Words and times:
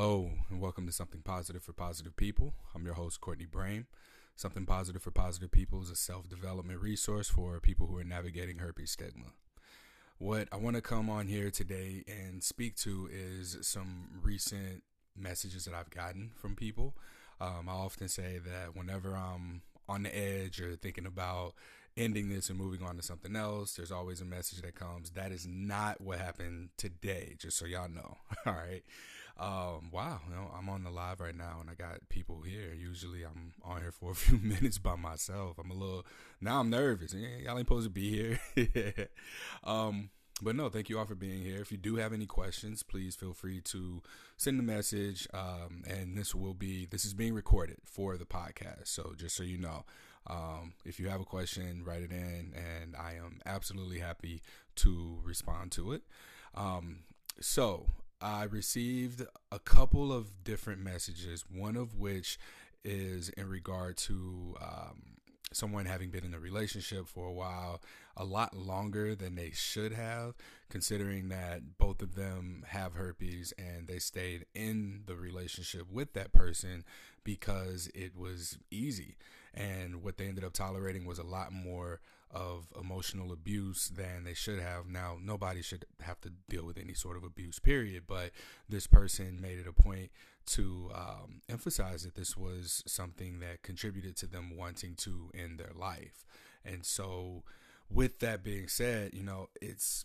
Hello, 0.00 0.30
and 0.48 0.60
welcome 0.60 0.86
to 0.86 0.92
Something 0.92 1.22
Positive 1.22 1.60
for 1.60 1.72
Positive 1.72 2.14
People. 2.14 2.54
I'm 2.72 2.84
your 2.84 2.94
host, 2.94 3.20
Courtney 3.20 3.46
Brame. 3.46 3.86
Something 4.36 4.64
Positive 4.64 5.02
for 5.02 5.10
Positive 5.10 5.50
People 5.50 5.82
is 5.82 5.90
a 5.90 5.96
self 5.96 6.28
development 6.28 6.80
resource 6.80 7.28
for 7.28 7.58
people 7.58 7.88
who 7.88 7.98
are 7.98 8.04
navigating 8.04 8.58
herpes 8.58 8.92
stigma. 8.92 9.32
What 10.18 10.46
I 10.52 10.56
want 10.56 10.76
to 10.76 10.82
come 10.82 11.10
on 11.10 11.26
here 11.26 11.50
today 11.50 12.04
and 12.06 12.44
speak 12.44 12.76
to 12.76 13.08
is 13.12 13.58
some 13.62 14.20
recent 14.22 14.84
messages 15.16 15.64
that 15.64 15.74
I've 15.74 15.90
gotten 15.90 16.30
from 16.36 16.54
people. 16.54 16.94
Um, 17.40 17.68
I 17.68 17.72
often 17.72 18.06
say 18.06 18.38
that 18.38 18.76
whenever 18.76 19.16
I'm 19.16 19.62
on 19.88 20.04
the 20.04 20.16
edge 20.16 20.60
or 20.60 20.76
thinking 20.76 21.06
about 21.06 21.54
ending 21.96 22.28
this 22.28 22.48
and 22.48 22.58
moving 22.58 22.82
on 22.82 22.96
to 22.96 23.02
something 23.02 23.34
else. 23.34 23.74
There's 23.74 23.92
always 23.92 24.20
a 24.20 24.24
message 24.24 24.62
that 24.62 24.74
comes. 24.74 25.10
That 25.10 25.32
is 25.32 25.46
not 25.46 26.00
what 26.00 26.18
happened 26.18 26.70
today, 26.76 27.34
just 27.38 27.58
so 27.58 27.66
y'all 27.66 27.88
know. 27.88 28.18
All 28.46 28.52
right. 28.52 28.84
Um, 29.38 29.90
wow, 29.92 30.20
you 30.28 30.34
know, 30.34 30.50
I'm 30.56 30.68
on 30.68 30.82
the 30.82 30.90
live 30.90 31.20
right 31.20 31.36
now 31.36 31.58
and 31.60 31.70
I 31.70 31.74
got 31.74 32.08
people 32.08 32.42
here. 32.42 32.74
Usually 32.74 33.22
I'm 33.24 33.52
on 33.64 33.80
here 33.80 33.92
for 33.92 34.10
a 34.10 34.14
few 34.16 34.38
minutes 34.38 34.78
by 34.78 34.96
myself. 34.96 35.58
I'm 35.58 35.70
a 35.70 35.74
little 35.74 36.04
now 36.40 36.60
I'm 36.60 36.70
nervous. 36.70 37.14
Y'all 37.14 37.56
ain't 37.56 37.60
supposed 37.60 37.86
to 37.86 37.90
be 37.90 38.38
here. 38.56 39.08
um, 39.64 40.10
but 40.40 40.54
no, 40.54 40.68
thank 40.68 40.88
you 40.88 40.98
all 40.98 41.04
for 41.04 41.14
being 41.14 41.42
here. 41.42 41.60
If 41.60 41.72
you 41.72 41.78
do 41.78 41.96
have 41.96 42.12
any 42.12 42.26
questions, 42.26 42.82
please 42.82 43.16
feel 43.16 43.32
free 43.32 43.60
to 43.62 44.02
send 44.36 44.58
a 44.58 44.62
message. 44.62 45.26
Um, 45.34 45.82
and 45.86 46.16
this 46.16 46.34
will 46.34 46.54
be 46.54 46.86
this 46.86 47.04
is 47.04 47.14
being 47.14 47.34
recorded 47.34 47.78
for 47.84 48.16
the 48.16 48.24
podcast. 48.24 48.86
So 48.88 49.14
just 49.16 49.36
so 49.36 49.42
you 49.42 49.58
know, 49.58 49.84
um, 50.26 50.74
if 50.84 51.00
you 51.00 51.08
have 51.08 51.20
a 51.20 51.24
question, 51.24 51.82
write 51.84 52.02
it 52.02 52.12
in, 52.12 52.54
and 52.54 52.94
I 52.96 53.14
am 53.14 53.40
absolutely 53.46 53.98
happy 53.98 54.42
to 54.76 55.18
respond 55.24 55.72
to 55.72 55.92
it. 55.92 56.02
Um, 56.54 57.00
so 57.40 57.86
I 58.20 58.44
received 58.44 59.24
a 59.52 59.58
couple 59.58 60.12
of 60.12 60.42
different 60.44 60.80
messages, 60.80 61.44
one 61.50 61.76
of 61.76 61.94
which 61.94 62.38
is 62.84 63.28
in 63.30 63.48
regard 63.48 63.96
to 63.98 64.56
um, 64.60 65.18
someone 65.52 65.86
having 65.86 66.10
been 66.10 66.24
in 66.24 66.34
a 66.34 66.38
relationship 66.38 67.06
for 67.06 67.26
a 67.26 67.32
while, 67.32 67.80
a 68.16 68.24
lot 68.24 68.56
longer 68.56 69.14
than 69.14 69.34
they 69.34 69.50
should 69.52 69.92
have, 69.92 70.34
considering 70.68 71.28
that 71.28 71.78
both 71.78 72.02
of 72.02 72.14
them 72.14 72.64
have 72.68 72.94
herpes 72.94 73.52
and 73.58 73.86
they 73.86 73.98
stayed 73.98 74.46
in 74.54 75.02
the 75.06 75.16
relationship 75.16 75.90
with 75.90 76.12
that 76.14 76.32
person 76.32 76.84
because 77.24 77.88
it 77.94 78.16
was 78.16 78.58
easy. 78.70 79.16
And 79.54 80.02
what 80.02 80.18
they 80.18 80.26
ended 80.26 80.44
up 80.44 80.52
tolerating 80.52 81.04
was 81.04 81.18
a 81.18 81.24
lot 81.24 81.52
more 81.52 82.00
of 82.30 82.72
emotional 82.78 83.32
abuse 83.32 83.88
than 83.88 84.24
they 84.24 84.34
should 84.34 84.60
have. 84.60 84.86
Now, 84.86 85.16
nobody 85.22 85.62
should 85.62 85.84
have 86.00 86.20
to 86.22 86.32
deal 86.48 86.64
with 86.64 86.78
any 86.78 86.94
sort 86.94 87.16
of 87.16 87.24
abuse, 87.24 87.58
period. 87.58 88.04
But 88.06 88.32
this 88.68 88.86
person 88.86 89.40
made 89.40 89.58
it 89.58 89.66
a 89.66 89.72
point 89.72 90.10
to 90.48 90.90
um, 90.94 91.42
emphasize 91.48 92.04
that 92.04 92.14
this 92.14 92.36
was 92.36 92.82
something 92.86 93.40
that 93.40 93.62
contributed 93.62 94.16
to 94.16 94.26
them 94.26 94.56
wanting 94.56 94.94
to 94.96 95.30
end 95.34 95.58
their 95.58 95.72
life. 95.74 96.24
And 96.64 96.84
so, 96.84 97.44
with 97.90 98.18
that 98.20 98.42
being 98.42 98.68
said, 98.68 99.14
you 99.14 99.22
know, 99.22 99.48
it's 99.60 100.04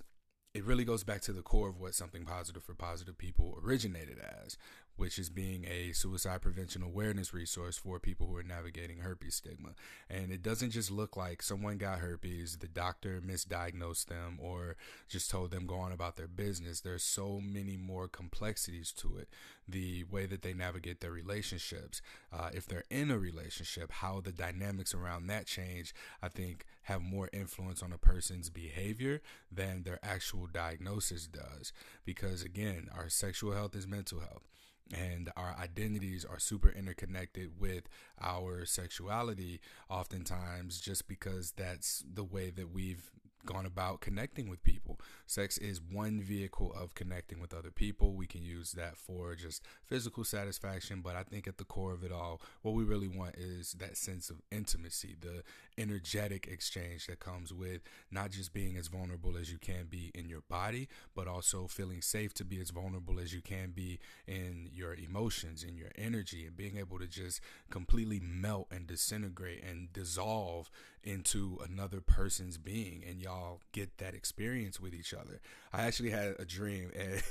it 0.53 0.63
really 0.63 0.85
goes 0.85 1.03
back 1.03 1.21
to 1.21 1.33
the 1.33 1.41
core 1.41 1.69
of 1.69 1.79
what 1.79 1.95
something 1.95 2.25
positive 2.25 2.63
for 2.63 2.75
positive 2.75 3.17
people 3.17 3.59
originated 3.63 4.19
as, 4.19 4.55
which 4.95 5.17
is 5.17 5.29
being 5.29 5.65
a 5.65 5.91
suicide 5.91 6.41
prevention 6.41 6.83
awareness 6.83 7.33
resource 7.33 7.77
for 7.77 7.99
people 7.99 8.27
who 8.27 8.35
are 8.35 8.43
navigating 8.43 8.99
herpes 8.99 9.35
stigma. 9.35 9.69
And 10.09 10.31
it 10.31 10.43
doesn't 10.43 10.71
just 10.71 10.91
look 10.91 11.17
like 11.17 11.41
someone 11.41 11.77
got 11.77 11.99
herpes, 11.99 12.57
the 12.57 12.67
doctor 12.67 13.21
misdiagnosed 13.25 14.05
them, 14.05 14.37
or 14.41 14.75
just 15.09 15.31
told 15.31 15.51
them 15.51 15.65
go 15.65 15.75
on 15.75 15.91
about 15.91 16.15
their 16.15 16.27
business. 16.27 16.81
There's 16.81 17.03
so 17.03 17.41
many 17.43 17.75
more 17.75 18.07
complexities 18.07 18.91
to 18.93 19.17
it. 19.17 19.29
The 19.67 20.03
way 20.11 20.25
that 20.25 20.41
they 20.41 20.53
navigate 20.53 20.99
their 20.99 21.11
relationships, 21.11 22.01
uh, 22.31 22.49
if 22.53 22.67
they're 22.67 22.83
in 22.89 23.09
a 23.09 23.17
relationship, 23.17 23.91
how 23.91 24.19
the 24.19 24.33
dynamics 24.33 24.93
around 24.93 25.27
that 25.27 25.47
change, 25.47 25.93
I 26.21 26.27
think, 26.27 26.65
have 26.83 27.01
more 27.01 27.29
influence 27.31 27.81
on 27.81 27.93
a 27.93 27.97
person's 27.97 28.49
behavior 28.49 29.21
than 29.49 29.83
their 29.83 29.99
actual 30.03 30.47
diagnosis 30.47 31.27
does. 31.27 31.71
Because 32.03 32.43
again, 32.43 32.89
our 32.93 33.07
sexual 33.07 33.53
health 33.53 33.73
is 33.73 33.87
mental 33.87 34.19
health 34.19 34.43
and 34.93 35.31
our 35.35 35.55
identities 35.59 36.25
are 36.25 36.39
super 36.39 36.69
interconnected 36.69 37.59
with 37.59 37.83
our 38.21 38.65
sexuality 38.65 39.59
oftentimes 39.89 40.79
just 40.79 41.07
because 41.07 41.53
that's 41.57 42.03
the 42.11 42.23
way 42.23 42.49
that 42.49 42.71
we've 42.71 43.11
gone 43.45 43.65
about 43.65 44.01
connecting 44.01 44.49
with 44.49 44.63
people. 44.63 44.99
Sex 45.25 45.57
is 45.57 45.81
one 45.81 46.21
vehicle 46.21 46.73
of 46.79 46.95
connecting 46.95 47.39
with 47.39 47.53
other 47.53 47.71
people. 47.71 48.13
We 48.13 48.27
can 48.27 48.43
use 48.43 48.71
that 48.73 48.97
for 48.97 49.35
just 49.35 49.63
physical 49.85 50.23
satisfaction, 50.23 51.01
but 51.01 51.15
I 51.15 51.23
think 51.23 51.47
at 51.47 51.57
the 51.57 51.63
core 51.65 51.93
of 51.93 52.03
it 52.03 52.11
all, 52.11 52.41
what 52.61 52.73
we 52.73 52.83
really 52.83 53.07
want 53.07 53.35
is 53.35 53.73
that 53.73 53.97
sense 53.97 54.29
of 54.29 54.41
intimacy, 54.51 55.15
the 55.19 55.43
energetic 55.77 56.47
exchange 56.47 57.07
that 57.07 57.19
comes 57.19 57.53
with 57.53 57.81
not 58.11 58.31
just 58.31 58.53
being 58.53 58.77
as 58.77 58.87
vulnerable 58.87 59.37
as 59.37 59.51
you 59.51 59.57
can 59.57 59.85
be 59.89 60.11
in 60.13 60.29
your 60.29 60.41
body, 60.49 60.87
but 61.15 61.27
also 61.27 61.67
feeling 61.67 62.01
safe 62.01 62.33
to 62.35 62.45
be 62.45 62.59
as 62.59 62.69
vulnerable 62.69 63.19
as 63.19 63.33
you 63.33 63.41
can 63.41 63.71
be 63.71 63.99
in 64.27 64.69
your 64.71 64.93
emotions, 64.93 65.63
in 65.63 65.75
your 65.75 65.89
energy, 65.97 66.45
and 66.45 66.55
being 66.55 66.77
able 66.77 66.99
to 66.99 67.07
just 67.07 67.41
completely 67.69 68.19
melt 68.19 68.67
and 68.71 68.87
disintegrate 68.87 69.63
and 69.63 69.91
dissolve 69.91 70.69
into 71.03 71.59
another 71.67 71.99
person's 71.99 72.57
being 72.57 73.03
and 73.07 73.21
y'all 73.21 73.32
get 73.71 73.97
that 73.97 74.13
experience 74.13 74.79
with 74.79 74.93
each 74.93 75.13
other. 75.13 75.39
I 75.71 75.83
actually 75.83 76.11
had 76.11 76.35
a 76.39 76.45
dream 76.45 76.91
and 76.99 77.21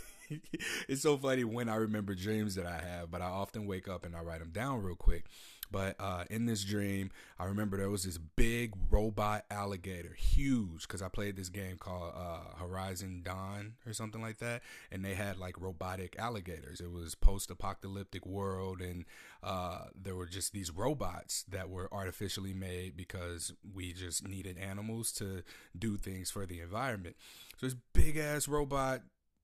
it's 0.89 1.03
so 1.03 1.17
funny 1.17 1.45
when 1.45 1.69
I 1.69 1.77
remember 1.77 2.15
dreams 2.15 2.55
that 2.55 2.67
I 2.67 2.79
have, 2.79 3.11
but 3.11 3.23
I 3.23 3.27
often 3.27 3.67
wake 3.67 3.89
up 3.89 4.05
and 4.05 4.17
I 4.17 4.21
write 4.21 4.41
them 4.41 4.51
down 4.51 4.83
real 4.83 4.97
quick. 4.97 5.25
But 5.73 5.97
uh, 5.99 6.25
in 6.31 6.45
this 6.45 6.63
dream, 6.65 7.11
I 7.39 7.47
remember 7.47 7.79
there 7.79 7.89
was 7.89 8.05
this 8.05 8.19
big 8.19 8.75
robot 8.91 9.47
alligator, 9.51 10.13
huge, 10.13 10.83
because 10.83 11.01
I 11.01 11.09
played 11.09 11.35
this 11.35 11.49
game 11.49 11.79
called 11.79 12.13
uh, 12.15 12.57
Horizon 12.59 13.23
Dawn 13.25 13.75
or 13.87 13.95
something 13.95 14.21
like 14.21 14.39
that, 14.39 14.63
and 14.93 15.03
they 15.05 15.15
had 15.15 15.39
like 15.39 15.61
robotic 15.61 16.15
alligators. 16.19 16.81
It 16.81 16.93
was 16.93 17.15
post-apocalyptic 17.15 18.27
world, 18.27 18.83
and 18.83 19.07
uh, 19.43 19.87
there 20.01 20.15
were 20.15 20.27
just 20.27 20.53
these 20.53 20.71
robots 20.71 21.45
that 21.49 21.71
were 21.71 21.89
artificially 21.91 22.53
made 22.53 22.97
because 22.97 23.55
we 23.75 23.95
just 23.95 24.29
needed 24.29 24.59
animals 24.59 25.11
to 25.13 25.43
do 25.77 25.97
things 25.97 26.31
for 26.31 26.45
the 26.45 26.61
environment. 26.61 27.17
So 27.57 27.67
this 27.67 27.77
big 27.95 28.19
ass 28.19 28.47
robot 28.47 29.01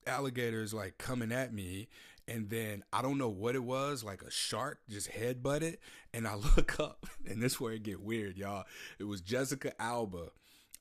alligators 0.07 0.73
like 0.73 0.97
coming 0.97 1.31
at 1.31 1.53
me 1.53 1.87
and 2.29 2.49
then 2.49 2.83
I 2.93 3.01
don't 3.01 3.17
know 3.17 3.29
what 3.29 3.55
it 3.55 3.63
was, 3.63 4.03
like 4.03 4.21
a 4.21 4.31
shark 4.31 4.79
just 4.87 5.07
head 5.07 5.41
butted, 5.41 5.79
and 6.13 6.27
I 6.27 6.35
look 6.55 6.79
up, 6.79 7.05
and 7.27 7.41
this 7.41 7.59
where 7.59 7.73
it 7.73 7.83
get 7.83 8.01
weird, 8.01 8.37
y'all. 8.37 8.65
It 8.99 9.05
was 9.05 9.21
Jessica 9.21 9.73
Alba, 9.81 10.31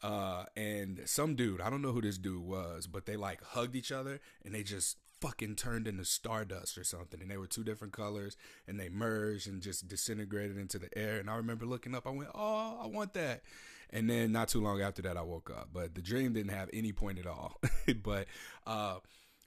uh, 0.03 0.44
and 0.56 1.00
some 1.06 1.34
dude. 1.34 1.60
I 1.60 1.70
don't 1.70 1.82
know 1.82 1.92
who 1.92 2.03
this 2.03 2.19
dude 2.19 2.42
was, 2.42 2.87
but 2.87 3.06
they 3.06 3.16
like 3.16 3.42
hugged 3.42 3.75
each 3.75 3.91
other, 3.91 4.20
and 4.44 4.54
they 4.54 4.62
just 4.62 4.98
fucking 5.20 5.56
turned 5.56 5.88
into 5.88 6.04
stardust 6.04 6.78
or 6.78 6.84
something, 6.84 7.20
and 7.20 7.31
they 7.31 7.37
were 7.37 7.47
two 7.47 7.64
different 7.64 7.92
colors, 7.92 8.37
and 8.66 8.78
they 8.78 8.88
merged 8.88 9.48
and 9.48 9.62
just 9.62 9.88
disintegrated 9.88 10.58
into 10.58 10.78
the 10.78 10.97
air. 10.97 11.19
And 11.19 11.28
I 11.31 11.37
remember 11.37 11.66
looking 11.66 11.94
up, 11.94 12.06
I 12.06 12.10
went, 12.10 12.31
"Oh, 12.34 12.78
I 12.82 12.87
want 12.87 13.14
that." 13.14 13.42
And 13.91 14.08
then 14.08 14.32
not 14.32 14.48
too 14.48 14.60
long 14.60 14.82
after 14.82 15.00
that, 15.03 15.16
I 15.16 15.22
woke 15.22 15.50
up, 15.50 15.70
but 15.72 15.94
the 15.94 16.03
dream 16.03 16.34
didn't 16.34 16.53
have 16.53 16.69
any 16.75 16.92
point 16.92 17.19
at 17.19 17.26
all. 17.26 17.58
but 18.03 18.26
uh, 18.66 18.98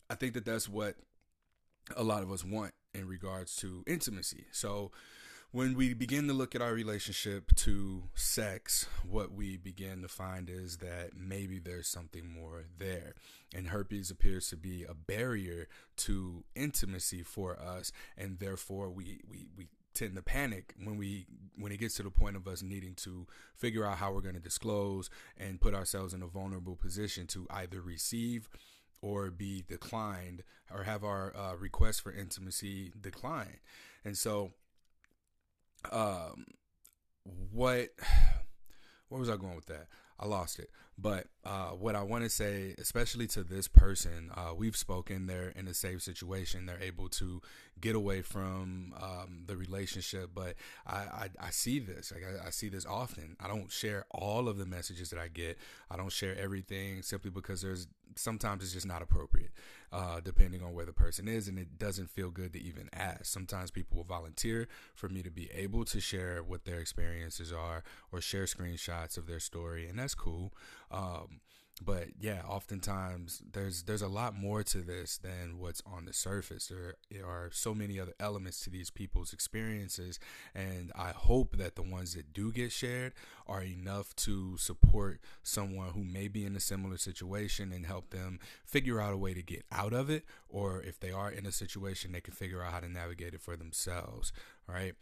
I 0.09 0.15
think 0.15 0.33
that 0.33 0.45
that's 0.45 0.67
what 0.67 0.95
a 1.95 2.03
lot 2.03 2.23
of 2.23 2.31
us 2.31 2.43
want 2.43 2.73
in 2.93 3.07
regards 3.07 3.55
to 3.57 3.83
intimacy. 3.87 4.45
So 4.51 4.91
when 5.51 5.75
we 5.75 5.93
begin 5.93 6.27
to 6.27 6.33
look 6.33 6.55
at 6.55 6.61
our 6.61 6.71
relationship 6.71 7.53
to 7.55 8.03
sex, 8.13 8.87
what 9.05 9.33
we 9.33 9.57
begin 9.57 10.01
to 10.01 10.07
find 10.07 10.49
is 10.49 10.77
that 10.77 11.09
maybe 11.17 11.59
there's 11.59 11.89
something 11.89 12.25
more 12.25 12.63
there. 12.79 13.15
And 13.53 13.67
herpes 13.67 14.09
appears 14.09 14.47
to 14.49 14.55
be 14.55 14.85
a 14.85 14.93
barrier 14.93 15.67
to 15.97 16.45
intimacy 16.55 17.21
for 17.23 17.59
us, 17.59 17.91
and 18.17 18.39
therefore 18.39 18.89
we, 18.89 19.19
we, 19.29 19.49
we 19.57 19.67
tend 19.93 20.15
to 20.15 20.21
panic 20.21 20.73
when 20.81 20.95
we 20.95 21.25
when 21.57 21.73
it 21.73 21.79
gets 21.81 21.95
to 21.95 22.03
the 22.03 22.09
point 22.09 22.37
of 22.37 22.47
us 22.47 22.63
needing 22.63 22.95
to 22.95 23.27
figure 23.53 23.85
out 23.85 23.97
how 23.97 24.09
we're 24.13 24.21
going 24.21 24.35
to 24.35 24.39
disclose 24.39 25.09
and 25.37 25.59
put 25.59 25.75
ourselves 25.75 26.13
in 26.13 26.21
a 26.21 26.27
vulnerable 26.27 26.77
position 26.77 27.27
to 27.27 27.45
either 27.49 27.81
receive 27.81 28.49
or 29.01 29.31
be 29.31 29.63
declined 29.67 30.43
or 30.73 30.83
have 30.83 31.03
our 31.03 31.35
uh, 31.35 31.55
request 31.55 32.01
for 32.01 32.11
intimacy 32.11 32.91
declined. 32.99 33.59
And 34.05 34.17
so, 34.17 34.51
um, 35.91 36.45
what, 37.23 37.89
where 39.09 39.19
was 39.19 39.29
I 39.29 39.37
going 39.37 39.55
with 39.55 39.67
that? 39.67 39.87
I 40.21 40.27
lost 40.27 40.59
it. 40.59 40.69
But 40.97 41.27
uh, 41.43 41.69
what 41.69 41.95
I 41.95 42.03
want 42.03 42.23
to 42.25 42.29
say, 42.29 42.75
especially 42.77 43.25
to 43.27 43.43
this 43.43 43.67
person, 43.67 44.29
uh, 44.35 44.53
we've 44.55 44.77
spoken. 44.77 45.25
They're 45.25 45.49
in 45.49 45.67
a 45.67 45.73
safe 45.73 46.03
situation. 46.03 46.67
They're 46.67 46.81
able 46.81 47.09
to 47.09 47.41
get 47.79 47.95
away 47.95 48.21
from 48.21 48.93
um, 49.01 49.43
the 49.47 49.57
relationship. 49.57 50.29
But 50.35 50.55
I, 50.85 50.97
I, 50.97 51.29
I 51.39 51.49
see 51.49 51.79
this. 51.79 52.11
Like 52.13 52.23
I, 52.23 52.47
I, 52.47 52.49
see 52.51 52.69
this 52.69 52.85
often. 52.85 53.35
I 53.39 53.47
don't 53.47 53.71
share 53.71 54.05
all 54.11 54.47
of 54.47 54.57
the 54.59 54.65
messages 54.65 55.09
that 55.09 55.19
I 55.19 55.27
get. 55.27 55.57
I 55.89 55.97
don't 55.97 56.11
share 56.11 56.37
everything 56.37 57.01
simply 57.01 57.31
because 57.31 57.61
there's 57.63 57.87
sometimes 58.15 58.63
it's 58.63 58.73
just 58.73 58.85
not 58.85 59.01
appropriate. 59.01 59.51
Uh, 59.91 60.19
depending 60.21 60.63
on 60.63 60.73
where 60.73 60.85
the 60.85 60.93
person 60.93 61.27
is, 61.27 61.47
and 61.47 61.59
it 61.59 61.77
doesn't 61.77 62.09
feel 62.09 62.29
good 62.29 62.53
to 62.53 62.61
even 62.61 62.89
ask. 62.93 63.25
Sometimes 63.25 63.71
people 63.71 63.97
will 63.97 64.03
volunteer 64.03 64.67
for 64.93 65.09
me 65.09 65.21
to 65.21 65.31
be 65.31 65.49
able 65.53 65.85
to 65.85 65.99
share 65.99 66.41
what 66.43 66.65
their 66.65 66.79
experiences 66.79 67.51
are 67.51 67.83
or 68.11 68.21
share 68.21 68.45
screenshots 68.45 69.17
of 69.17 69.27
their 69.27 69.39
story, 69.39 69.87
and 69.87 69.99
that's 69.99 70.15
cool. 70.15 70.53
Um, 70.89 71.41
but 71.83 72.09
yeah, 72.19 72.41
oftentimes 72.47 73.41
there's 73.53 73.83
there's 73.83 74.03
a 74.03 74.07
lot 74.07 74.35
more 74.35 74.61
to 74.63 74.79
this 74.79 75.17
than 75.17 75.57
what's 75.57 75.81
on 75.85 76.05
the 76.05 76.13
surface. 76.13 76.67
There 76.67 77.25
are 77.25 77.49
so 77.51 77.73
many 77.73 77.99
other 77.99 78.13
elements 78.19 78.61
to 78.61 78.69
these 78.69 78.91
people's 78.91 79.33
experiences, 79.33 80.19
and 80.53 80.91
I 80.95 81.11
hope 81.11 81.57
that 81.57 81.75
the 81.75 81.81
ones 81.81 82.13
that 82.13 82.33
do 82.33 82.51
get 82.51 82.71
shared 82.71 83.13
are 83.51 83.63
enough 83.63 84.15
to 84.15 84.55
support 84.57 85.19
someone 85.43 85.89
who 85.89 86.03
may 86.03 86.27
be 86.27 86.45
in 86.45 86.55
a 86.55 86.59
similar 86.59 86.97
situation 86.97 87.71
and 87.73 87.85
help 87.85 88.09
them 88.11 88.39
figure 88.65 89.01
out 89.01 89.13
a 89.13 89.17
way 89.17 89.33
to 89.33 89.41
get 89.41 89.65
out 89.71 89.93
of 89.93 90.09
it, 90.09 90.23
or 90.49 90.81
if 90.81 90.99
they 90.99 91.11
are 91.11 91.29
in 91.29 91.45
a 91.45 91.51
situation, 91.51 92.11
they 92.11 92.21
can 92.21 92.33
figure 92.33 92.63
out 92.63 92.71
how 92.71 92.79
to 92.79 92.89
navigate 92.89 93.33
it 93.33 93.41
for 93.41 93.55
themselves. 93.55 94.31
Right. 94.67 94.93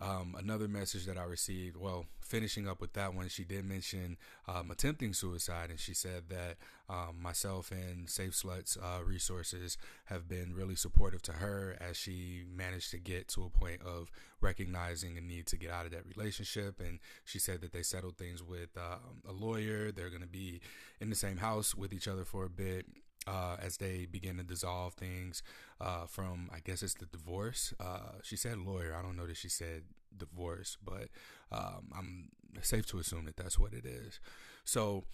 Um, 0.00 0.36
another 0.38 0.68
message 0.68 1.06
that 1.06 1.18
I 1.18 1.24
received, 1.24 1.76
well, 1.76 2.06
finishing 2.20 2.68
up 2.68 2.80
with 2.80 2.92
that 2.92 3.14
one, 3.14 3.28
she 3.28 3.44
did 3.44 3.64
mention 3.64 4.16
um, 4.46 4.70
attempting 4.70 5.12
suicide, 5.12 5.70
and 5.70 5.80
she 5.80 5.92
said 5.92 6.24
that 6.28 6.56
um, 6.88 7.16
myself 7.20 7.70
and 7.70 8.08
Safe 8.08 8.32
Sluts 8.32 8.78
uh, 8.78 9.02
resources 9.04 9.76
have 10.06 10.28
been 10.28 10.54
really 10.54 10.74
supportive 10.74 11.22
to 11.22 11.32
her 11.32 11.76
as 11.80 11.96
she 11.96 12.44
managed 12.50 12.90
to 12.92 12.98
get 12.98 13.28
to 13.28 13.44
a 13.44 13.50
point 13.50 13.82
of 13.82 14.10
recognizing 14.40 15.18
a 15.18 15.20
need 15.20 15.46
to 15.46 15.56
get 15.56 15.70
out 15.70 15.84
of 15.84 15.92
that 15.92 16.06
relationship. 16.06 16.80
And 16.80 16.98
she 17.24 17.38
said 17.38 17.60
that 17.60 17.72
they 17.72 17.82
settled 17.82 18.16
things 18.16 18.42
with 18.42 18.70
um, 18.76 19.22
a 19.28 19.32
lawyer. 19.32 19.92
They're 19.92 20.10
going 20.10 20.22
to 20.22 20.28
be 20.28 20.60
in 21.00 21.10
the 21.10 21.16
same 21.16 21.38
house 21.38 21.74
with 21.74 21.92
each 21.92 22.08
other 22.08 22.24
for 22.24 22.44
a 22.44 22.50
bit 22.50 22.86
uh, 23.26 23.56
as 23.60 23.76
they 23.76 24.06
begin 24.06 24.38
to 24.38 24.42
dissolve 24.42 24.94
things 24.94 25.42
uh, 25.80 26.06
from, 26.06 26.48
I 26.54 26.60
guess 26.64 26.82
it's 26.82 26.94
the 26.94 27.06
divorce. 27.06 27.74
Uh, 27.78 28.18
she 28.22 28.36
said 28.36 28.58
lawyer. 28.58 28.96
I 28.98 29.02
don't 29.02 29.16
know 29.16 29.26
that 29.26 29.36
she 29.36 29.48
said 29.48 29.82
divorce, 30.16 30.78
but 30.82 31.08
um, 31.52 31.92
I'm 31.96 32.28
safe 32.62 32.86
to 32.86 32.98
assume 32.98 33.26
that 33.26 33.36
that's 33.36 33.58
what 33.58 33.74
it 33.74 33.84
is. 33.84 34.20
So 34.64 35.04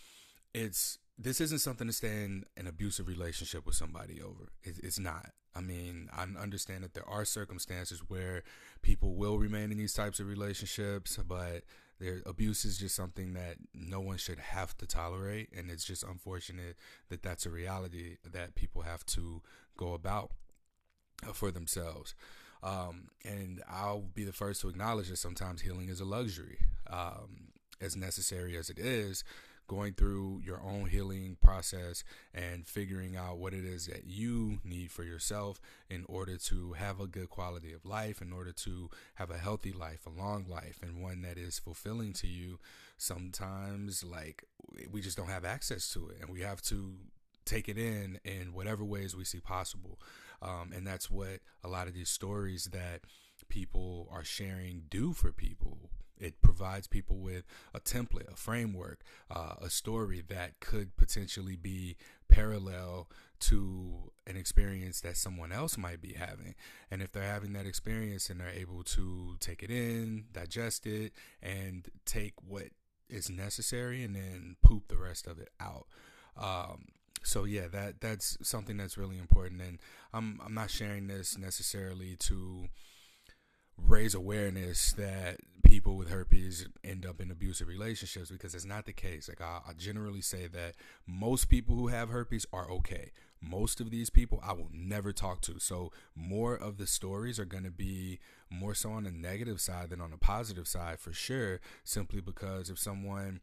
it's 0.54 0.98
this 1.18 1.40
isn't 1.40 1.60
something 1.60 1.86
to 1.86 1.92
stay 1.92 2.24
in 2.24 2.44
an 2.56 2.66
abusive 2.66 3.06
relationship 3.06 3.66
with 3.66 3.76
somebody 3.76 4.20
over. 4.20 4.48
It, 4.62 4.76
it's 4.82 4.98
not. 4.98 5.30
I 5.54 5.60
mean, 5.60 6.08
I 6.12 6.22
understand 6.40 6.82
that 6.82 6.94
there 6.94 7.08
are 7.08 7.24
circumstances 7.24 8.02
where 8.08 8.42
people 8.82 9.14
will 9.14 9.38
remain 9.38 9.70
in 9.70 9.78
these 9.78 9.94
types 9.94 10.18
of 10.18 10.26
relationships, 10.26 11.16
but 11.28 11.62
there, 12.00 12.22
abuse 12.26 12.64
is 12.64 12.76
just 12.76 12.96
something 12.96 13.34
that 13.34 13.56
no 13.72 14.00
one 14.00 14.16
should 14.16 14.40
have 14.40 14.76
to 14.78 14.86
tolerate, 14.86 15.50
and 15.56 15.70
it's 15.70 15.84
just 15.84 16.02
unfortunate 16.02 16.76
that 17.08 17.22
that's 17.22 17.46
a 17.46 17.50
reality 17.50 18.16
that 18.32 18.56
people 18.56 18.82
have 18.82 19.06
to 19.06 19.42
go 19.76 19.94
about 19.94 20.32
uh, 21.28 21.32
for 21.32 21.52
themselves. 21.52 22.16
Um, 22.64 23.10
and 23.24 23.62
I'll 23.70 24.00
be 24.00 24.24
the 24.24 24.32
first 24.32 24.62
to 24.62 24.68
acknowledge 24.68 25.08
that 25.10 25.18
sometimes 25.18 25.60
healing 25.60 25.88
is 25.88 26.00
a 26.00 26.04
luxury, 26.04 26.58
um, 26.90 27.52
as 27.80 27.94
necessary 27.94 28.56
as 28.56 28.70
it 28.70 28.78
is 28.80 29.22
going 29.66 29.94
through 29.94 30.42
your 30.44 30.60
own 30.60 30.86
healing 30.86 31.36
process 31.40 32.04
and 32.32 32.66
figuring 32.66 33.16
out 33.16 33.38
what 33.38 33.54
it 33.54 33.64
is 33.64 33.86
that 33.86 34.04
you 34.06 34.58
need 34.64 34.90
for 34.90 35.04
yourself 35.04 35.60
in 35.88 36.04
order 36.08 36.36
to 36.36 36.72
have 36.74 37.00
a 37.00 37.06
good 37.06 37.30
quality 37.30 37.72
of 37.72 37.84
life, 37.84 38.20
in 38.20 38.32
order 38.32 38.52
to 38.52 38.90
have 39.14 39.30
a 39.30 39.38
healthy 39.38 39.72
life, 39.72 40.06
a 40.06 40.10
long 40.10 40.46
life, 40.48 40.80
and 40.82 41.02
one 41.02 41.22
that 41.22 41.38
is 41.38 41.58
fulfilling 41.58 42.12
to 42.12 42.26
you. 42.26 42.58
Sometimes, 42.96 44.04
like, 44.04 44.44
we 44.90 45.00
just 45.00 45.16
don't 45.16 45.28
have 45.28 45.44
access 45.44 45.92
to 45.92 46.08
it, 46.08 46.18
and 46.20 46.30
we 46.30 46.40
have 46.40 46.62
to 46.62 46.94
take 47.44 47.68
it 47.68 47.76
in 47.76 48.18
in 48.24 48.54
whatever 48.54 48.84
ways 48.84 49.14
we 49.14 49.24
see 49.24 49.40
possible. 49.40 49.98
Um, 50.40 50.72
and 50.74 50.86
that's 50.86 51.10
what 51.10 51.40
a 51.62 51.68
lot 51.68 51.88
of 51.88 51.94
these 51.94 52.10
stories 52.10 52.66
that 52.66 53.00
people 53.54 54.08
are 54.10 54.24
sharing 54.24 54.82
do 54.90 55.12
for 55.12 55.30
people 55.30 55.90
it 56.20 56.40
provides 56.42 56.86
people 56.86 57.16
with 57.16 57.44
a 57.74 57.80
template, 57.80 58.32
a 58.32 58.36
framework, 58.36 59.00
uh, 59.30 59.54
a 59.60 59.68
story 59.68 60.22
that 60.28 60.60
could 60.60 60.96
potentially 60.96 61.56
be 61.56 61.96
parallel 62.28 63.08
to 63.40 64.12
an 64.26 64.36
experience 64.36 65.00
that 65.00 65.16
someone 65.16 65.52
else 65.52 65.76
might 65.76 66.00
be 66.00 66.14
having. 66.14 66.54
And 66.90 67.02
if 67.02 67.12
they're 67.12 67.24
having 67.24 67.52
that 67.54 67.66
experience 67.66 68.30
and 68.30 68.40
they're 68.40 68.48
able 68.48 68.84
to 68.84 69.36
take 69.40 69.62
it 69.62 69.70
in, 69.70 70.26
digest 70.32 70.86
it, 70.86 71.12
and 71.42 71.88
take 72.06 72.34
what 72.46 72.68
is 73.08 73.28
necessary 73.28 74.02
and 74.02 74.14
then 74.14 74.56
poop 74.62 74.88
the 74.88 74.96
rest 74.96 75.26
of 75.26 75.38
it 75.38 75.50
out. 75.60 75.86
Um, 76.36 76.86
so 77.22 77.44
yeah, 77.44 77.68
that 77.72 78.00
that's 78.00 78.38
something 78.42 78.76
that's 78.76 78.96
really 78.96 79.18
important. 79.18 79.60
And 79.60 79.78
I'm 80.12 80.40
I'm 80.44 80.54
not 80.54 80.70
sharing 80.70 81.06
this 81.08 81.36
necessarily 81.36 82.16
to 82.20 82.68
raise 83.76 84.14
awareness 84.14 84.92
that 84.92 85.38
people 85.64 85.96
with 85.96 86.08
herpes 86.08 86.66
end 86.84 87.04
up 87.04 87.20
in 87.20 87.30
abusive 87.30 87.66
relationships 87.66 88.30
because 88.30 88.54
it's 88.54 88.64
not 88.64 88.86
the 88.86 88.92
case. 88.92 89.28
Like 89.28 89.40
I, 89.40 89.60
I, 89.68 89.72
generally 89.72 90.20
say 90.20 90.46
that 90.46 90.74
most 91.06 91.46
people 91.46 91.74
who 91.74 91.88
have 91.88 92.10
herpes 92.10 92.46
are 92.52 92.70
okay. 92.70 93.10
Most 93.40 93.80
of 93.80 93.90
these 93.90 94.08
people 94.08 94.40
I 94.44 94.52
will 94.52 94.70
never 94.72 95.12
talk 95.12 95.40
to. 95.42 95.58
So 95.58 95.90
more 96.14 96.54
of 96.54 96.78
the 96.78 96.86
stories 96.86 97.40
are 97.40 97.44
going 97.44 97.64
to 97.64 97.70
be 97.70 98.20
more 98.50 98.74
so 98.74 98.90
on 98.90 99.04
the 99.04 99.10
negative 99.10 99.60
side 99.60 99.90
than 99.90 100.00
on 100.00 100.10
the 100.10 100.16
positive 100.16 100.68
side 100.68 101.00
for 101.00 101.12
sure. 101.12 101.60
Simply 101.82 102.20
because 102.20 102.70
if 102.70 102.78
someone 102.78 103.40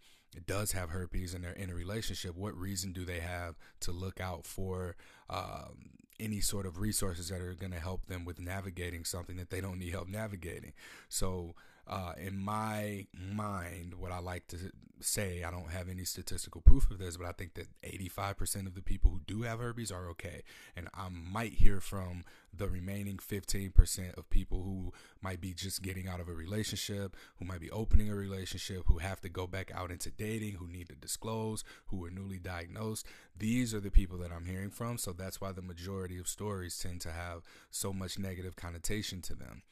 does 0.48 0.72
have 0.72 0.92
herpes 0.92 1.34
and 1.34 1.44
they're 1.44 1.52
in 1.52 1.70
a 1.70 1.76
relationship, 1.76 2.36
what 2.36 2.58
reason 2.58 2.94
do 2.94 3.04
they 3.04 3.20
have 3.20 3.56
to 3.82 3.92
look 3.92 4.22
out 4.22 4.46
for 4.46 4.96
um, 5.30 5.92
any 6.22 6.40
sort 6.40 6.66
of 6.66 6.80
resources 6.80 7.30
that 7.30 7.42
are 7.42 7.54
going 7.54 7.72
to 7.72 7.80
help 7.80 8.06
them 8.06 8.24
with 8.24 8.40
navigating 8.40 9.04
something 9.04 9.38
that 9.38 9.50
they 9.50 9.60
don't 9.60 9.80
need 9.80 9.92
help 9.92 10.08
navigating? 10.08 10.74
So 11.10 11.56
uh, 11.92 12.14
in 12.18 12.38
my 12.38 13.06
mind, 13.14 13.96
what 13.96 14.14
I 14.14 14.20
like 14.20 14.48
to 14.48 14.58
say, 15.02 15.44
I 15.44 15.52
don't 15.52 15.72
have 15.72 15.90
any 15.90 16.06
statistical 16.06 16.62
proof 16.62 16.90
of 16.90 17.00
this, 17.00 17.18
but 17.18 17.28
I 17.28 17.34
think 17.34 17.56
that 17.56 17.68
85% 17.84 18.66
of 18.66 18.76
the 18.76 18.82
people 18.82 19.12
who 19.12 19.20
do 19.28 19.42
have 19.42 19.60
herpes 19.60 19.92
are 19.92 20.08
okay. 20.12 20.44
And 20.74 20.88
I 20.94 21.10
might 21.10 21.54
hear 21.54 21.82
from 21.82 22.24
the 22.56 22.70
remaining 22.70 23.18
15% 23.18 24.18
of 24.18 24.30
people 24.30 24.64
who 24.64 24.94
might 25.22 25.42
be 25.42 25.54
just 25.54 25.82
getting 25.82 26.08
out 26.08 26.22
of 26.22 26.30
a 26.30 26.34
relationship, 26.34 27.18
who 27.40 27.46
might 27.46 27.60
be 27.60 27.72
opening 27.72 28.10
a 28.10 28.16
relationship, 28.16 28.84
who 28.86 29.00
have 29.00 29.20
to 29.22 29.30
go 29.30 29.46
back 29.46 29.70
out 29.76 29.92
into 29.92 30.12
dating, 30.12 30.54
who 30.54 30.68
need 30.68 30.88
to 30.88 30.96
disclose, 30.96 31.66
who 31.88 32.06
are 32.06 32.12
newly 32.12 32.40
diagnosed. 32.40 33.06
These 33.38 33.74
are 33.74 33.82
the 33.82 33.92
people 33.92 34.18
that 34.20 34.32
I'm 34.32 34.46
hearing 34.46 34.70
from. 34.70 34.98
So 34.98 35.12
that's 35.12 35.42
why 35.42 35.52
the 35.52 35.62
majority 35.62 36.18
of 36.18 36.30
stories 36.30 36.78
tend 36.80 37.02
to 37.02 37.12
have 37.12 37.42
so 37.70 37.92
much 37.92 38.18
negative 38.18 38.56
connotation 38.56 39.22
to 39.24 39.36
them. 39.36 39.64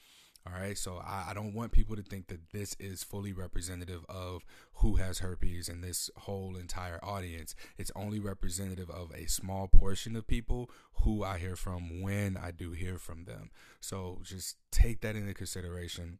All 0.47 0.59
right. 0.59 0.77
So 0.77 1.01
I, 1.05 1.27
I, 1.29 1.33
don't 1.33 1.53
want 1.53 1.73
people 1.73 1.95
to 1.95 2.01
think 2.01 2.27
that 2.27 2.51
this 2.51 2.75
is 2.79 3.03
fully 3.03 3.33
representative 3.33 4.05
of 4.07 4.43
who 4.75 4.95
has 4.95 5.19
herpes 5.19 5.67
and 5.67 5.83
this 5.83 6.09
whole 6.15 6.55
entire 6.55 6.99
audience. 7.03 7.55
It's 7.77 7.91
only 7.95 8.19
representative 8.19 8.89
of 8.89 9.11
a 9.11 9.27
small 9.27 9.67
portion 9.67 10.15
of 10.15 10.27
people 10.27 10.69
who 11.03 11.23
I 11.23 11.37
hear 11.37 11.55
from 11.55 12.01
when 12.01 12.37
I 12.37 12.51
do 12.51 12.71
hear 12.71 12.97
from 12.97 13.25
them. 13.25 13.51
So 13.81 14.19
just 14.23 14.55
take 14.71 15.01
that 15.01 15.15
into 15.15 15.33
consideration 15.33 16.19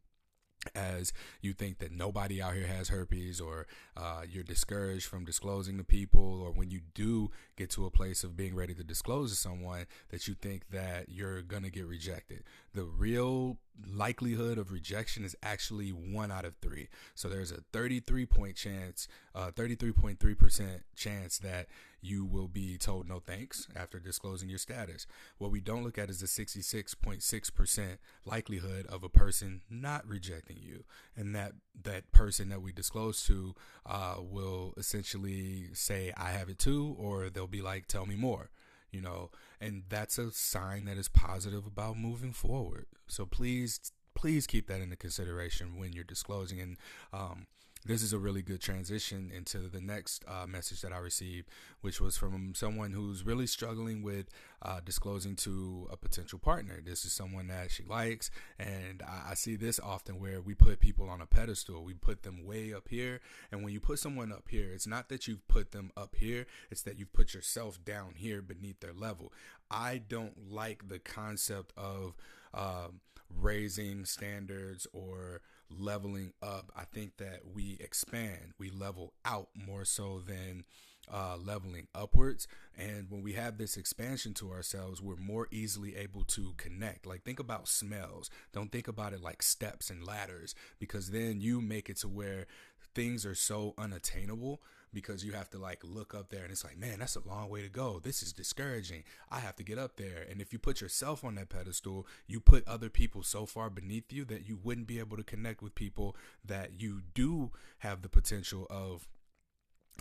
as 0.74 1.12
you 1.40 1.52
think 1.52 1.78
that 1.78 1.90
nobody 1.90 2.42
out 2.42 2.54
here 2.54 2.66
has 2.66 2.88
herpes 2.88 3.40
or 3.40 3.66
uh, 3.96 4.22
you're 4.28 4.44
discouraged 4.44 5.06
from 5.06 5.24
disclosing 5.24 5.78
to 5.78 5.84
people 5.84 6.42
or 6.42 6.52
when 6.52 6.70
you 6.70 6.80
do 6.94 7.30
get 7.56 7.70
to 7.70 7.86
a 7.86 7.90
place 7.90 8.22
of 8.24 8.36
being 8.36 8.54
ready 8.54 8.74
to 8.74 8.84
disclose 8.84 9.30
to 9.30 9.36
someone 9.36 9.86
that 10.10 10.28
you 10.28 10.34
think 10.34 10.68
that 10.70 11.08
you're 11.08 11.40
going 11.42 11.62
to 11.62 11.70
get 11.70 11.86
rejected 11.86 12.44
the 12.74 12.84
real 12.84 13.56
likelihood 13.92 14.58
of 14.58 14.72
rejection 14.72 15.24
is 15.24 15.34
actually 15.42 15.90
one 15.90 16.30
out 16.30 16.44
of 16.44 16.54
three 16.56 16.88
so 17.14 17.28
there's 17.28 17.50
a 17.50 17.62
33 17.72 18.26
point 18.26 18.56
chance 18.56 19.08
uh, 19.34 19.50
33.3% 19.52 20.80
chance 20.96 21.38
that 21.38 21.66
you 22.02 22.24
will 22.24 22.48
be 22.48 22.78
told 22.78 23.08
no 23.08 23.20
thanks 23.20 23.68
after 23.76 23.98
disclosing 23.98 24.48
your 24.48 24.58
status. 24.58 25.06
What 25.38 25.50
we 25.50 25.60
don't 25.60 25.84
look 25.84 25.98
at 25.98 26.10
is 26.10 26.20
the 26.20 26.26
66.6% 26.26 27.98
likelihood 28.24 28.86
of 28.86 29.04
a 29.04 29.08
person 29.08 29.60
not 29.70 30.06
rejecting 30.08 30.58
you. 30.60 30.84
And 31.16 31.34
that, 31.34 31.52
that 31.82 32.10
person 32.12 32.48
that 32.48 32.62
we 32.62 32.72
disclose 32.72 33.24
to 33.26 33.54
uh, 33.86 34.16
will 34.18 34.74
essentially 34.76 35.68
say, 35.74 36.12
I 36.16 36.30
have 36.30 36.48
it 36.48 36.58
too, 36.58 36.96
or 36.98 37.28
they'll 37.28 37.46
be 37.46 37.62
like, 37.62 37.86
tell 37.86 38.06
me 38.06 38.16
more 38.16 38.50
you 38.92 39.00
know, 39.00 39.30
and 39.60 39.84
that's 39.88 40.18
a 40.18 40.30
sign 40.30 40.84
that 40.86 40.96
is 40.96 41.08
positive 41.08 41.66
about 41.66 41.96
moving 41.96 42.32
forward. 42.32 42.86
So 43.06 43.26
please, 43.26 43.92
please 44.14 44.46
keep 44.46 44.66
that 44.68 44.80
into 44.80 44.96
consideration 44.96 45.78
when 45.78 45.92
you're 45.92 46.04
disclosing. 46.04 46.60
And 46.60 46.76
um, 47.12 47.46
this 47.86 48.02
is 48.02 48.12
a 48.12 48.18
really 48.18 48.42
good 48.42 48.60
transition 48.60 49.32
into 49.34 49.58
the 49.68 49.80
next 49.80 50.24
uh, 50.28 50.46
message 50.46 50.82
that 50.82 50.92
I 50.92 50.98
received, 50.98 51.48
which 51.80 52.00
was 52.00 52.16
from 52.16 52.54
someone 52.54 52.92
who's 52.92 53.24
really 53.24 53.46
struggling 53.46 54.02
with 54.02 54.28
uh, 54.60 54.80
disclosing 54.84 55.34
to 55.36 55.88
a 55.90 55.96
potential 55.96 56.38
partner. 56.38 56.80
This 56.84 57.06
is 57.06 57.12
someone 57.12 57.48
that 57.48 57.70
she 57.70 57.82
likes, 57.84 58.30
and 58.58 59.02
I, 59.02 59.30
I, 59.30 59.34
see 59.34 59.56
this 59.56 59.80
often 59.80 60.20
where 60.20 60.42
we 60.42 60.54
put 60.54 60.78
people 60.80 61.08
on 61.08 61.22
a 61.22 61.26
pedestal. 61.26 61.82
We 61.82 61.94
put 61.94 62.22
them 62.22 62.44
way 62.44 62.74
up 62.74 62.88
here, 62.88 63.20
and 63.50 63.64
when 63.64 63.72
you 63.72 63.80
put 63.80 63.98
someone 63.98 64.30
up 64.30 64.48
here, 64.48 64.70
it's 64.74 64.86
not 64.86 65.08
that 65.08 65.26
you've 65.26 65.46
put 65.48 65.72
them 65.72 65.90
up 65.96 66.16
here; 66.16 66.46
it's 66.70 66.82
that 66.82 66.98
you've 66.98 67.14
put 67.14 67.32
yourself 67.32 67.82
down 67.82 68.12
here 68.16 68.42
beneath 68.42 68.80
their 68.80 68.92
level. 68.92 69.32
I 69.70 69.98
don't 69.98 70.52
like 70.52 70.88
the 70.88 70.98
concept 70.98 71.72
of 71.78 72.14
uh, 72.52 72.88
raising 73.34 74.04
standards 74.04 74.86
or 74.92 75.40
leveling 75.70 76.32
up. 76.42 76.72
I 76.76 76.84
think 76.84 77.16
that 77.18 77.40
we 77.52 77.76
expand, 77.80 78.54
we 78.58 78.70
level 78.70 79.14
out 79.24 79.48
more 79.54 79.84
so 79.84 80.20
than 80.26 80.64
uh, 81.12 81.36
leveling 81.36 81.88
upwards. 81.94 82.46
And 82.78 83.10
when 83.10 83.22
we 83.22 83.32
have 83.32 83.58
this 83.58 83.76
expansion 83.76 84.32
to 84.34 84.52
ourselves, 84.52 85.02
we're 85.02 85.16
more 85.16 85.48
easily 85.50 85.96
able 85.96 86.24
to 86.24 86.54
connect. 86.56 87.06
Like, 87.06 87.24
think 87.24 87.40
about 87.40 87.68
smells. 87.68 88.30
Don't 88.52 88.70
think 88.70 88.88
about 88.88 89.12
it 89.12 89.22
like 89.22 89.42
steps 89.42 89.90
and 89.90 90.06
ladders, 90.06 90.54
because 90.78 91.10
then 91.10 91.40
you 91.40 91.60
make 91.60 91.88
it 91.88 91.98
to 91.98 92.08
where 92.08 92.46
things 92.94 93.26
are 93.26 93.34
so 93.34 93.74
unattainable 93.78 94.60
because 94.92 95.24
you 95.24 95.32
have 95.32 95.50
to 95.50 95.58
like 95.58 95.80
look 95.84 96.14
up 96.14 96.30
there 96.30 96.42
and 96.42 96.50
it's 96.50 96.64
like, 96.64 96.78
man, 96.78 96.98
that's 96.98 97.16
a 97.16 97.28
long 97.28 97.48
way 97.48 97.62
to 97.62 97.68
go. 97.68 98.00
This 98.02 98.22
is 98.22 98.32
discouraging. 98.32 99.04
I 99.30 99.40
have 99.40 99.56
to 99.56 99.62
get 99.62 99.78
up 99.78 99.96
there. 99.96 100.26
And 100.28 100.40
if 100.40 100.52
you 100.52 100.58
put 100.58 100.80
yourself 100.80 101.24
on 101.24 101.36
that 101.36 101.48
pedestal, 101.48 102.06
you 102.26 102.40
put 102.40 102.66
other 102.66 102.88
people 102.88 103.22
so 103.22 103.46
far 103.46 103.70
beneath 103.70 104.12
you 104.12 104.24
that 104.26 104.48
you 104.48 104.58
wouldn't 104.62 104.86
be 104.86 104.98
able 104.98 105.16
to 105.16 105.22
connect 105.22 105.62
with 105.62 105.74
people 105.74 106.16
that 106.44 106.80
you 106.80 107.02
do 107.14 107.50
have 107.78 108.02
the 108.02 108.08
potential 108.08 108.66
of 108.70 109.08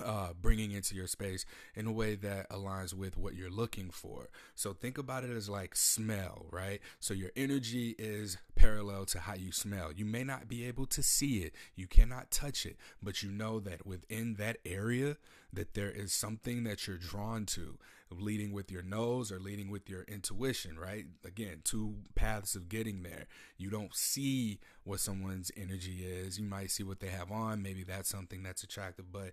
uh, 0.04 0.30
bringing 0.40 0.72
into 0.72 0.96
your 0.96 1.08
space 1.08 1.46
in 1.76 1.88
a 1.88 1.92
way 1.92 2.16
that 2.16 2.50
aligns 2.50 2.94
with 2.94 3.18
what 3.18 3.36
you're 3.36 3.50
looking 3.50 3.90
for. 3.90 4.30
So 4.56 4.74
think 4.74 4.98
about 4.98 5.24
it 5.24 5.32
as 5.32 5.50
like 5.50 5.76
smell, 5.76 6.46
right? 6.52 6.82
So 7.00 7.14
your 7.14 7.32
energy 7.36 7.96
is 7.98 8.38
parallel 8.56 9.06
to 9.06 9.20
how 9.20 9.36
you 9.36 9.52
smell. 9.52 9.92
You 9.92 10.06
may 10.06 10.24
not 10.24 10.48
be 10.48 10.66
able 10.66 10.86
to 10.88 11.04
see 11.04 11.40
it, 11.40 11.54
you 11.76 11.88
cannot 11.88 12.32
touch 12.32 12.66
it, 12.66 12.78
but 13.02 13.24
you 13.24 13.32
know 13.32 13.60
that 13.60 13.86
within 13.86 14.36
that 14.36 14.58
area 14.66 15.18
that 15.52 15.74
there 15.74 15.90
is 15.90 16.14
something 16.14 16.64
that 16.64 16.88
you're 16.88 16.98
drawn 16.98 17.46
to, 17.46 17.78
leading 18.12 18.52
with 18.52 18.72
your 18.72 18.82
nose 18.82 19.32
or 19.32 19.40
leading 19.40 19.70
with 19.70 19.90
your 19.90 20.04
intuition, 20.04 20.80
right? 20.80 21.06
Again, 21.26 21.62
two 21.64 21.96
paths 22.16 22.56
of 22.56 22.70
getting 22.70 23.04
there. 23.04 23.28
You 23.58 23.70
don't 23.70 23.94
see 23.96 24.60
what 24.84 25.00
someone's 25.00 25.52
energy 25.56 26.04
is. 26.04 26.40
You 26.40 26.46
might 26.46 26.72
see 26.72 26.84
what 26.84 27.00
they 27.00 27.10
have 27.10 27.32
on, 27.32 27.62
maybe 27.62 27.84
that's 27.84 28.10
something 28.10 28.44
that's 28.44 28.64
attractive, 28.64 29.12
but 29.12 29.32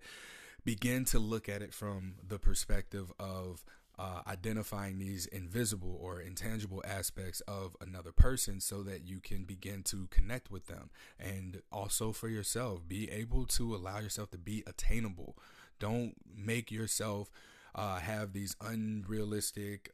begin 0.64 1.04
to 1.06 1.18
look 1.18 1.48
at 1.48 1.62
it 1.62 1.72
from 1.72 2.16
the 2.26 2.38
perspective 2.38 3.12
of 3.18 3.64
uh, 3.98 4.20
identifying 4.26 4.98
these 4.98 5.26
invisible 5.26 5.98
or 6.02 6.20
intangible 6.20 6.82
aspects 6.86 7.40
of 7.42 7.76
another 7.80 8.12
person 8.12 8.60
so 8.60 8.82
that 8.82 9.06
you 9.06 9.20
can 9.20 9.44
begin 9.44 9.82
to 9.82 10.06
connect 10.10 10.50
with 10.50 10.66
them. 10.66 10.90
And 11.18 11.62
also 11.72 12.12
for 12.12 12.28
yourself, 12.28 12.86
be 12.86 13.10
able 13.10 13.46
to 13.46 13.74
allow 13.74 14.00
yourself 14.00 14.30
to 14.32 14.38
be 14.38 14.62
attainable. 14.66 15.36
Don't 15.78 16.14
make 16.36 16.70
yourself 16.70 17.30
uh, 17.76 17.98
have 17.98 18.32
these 18.32 18.56
unrealistic 18.60 19.92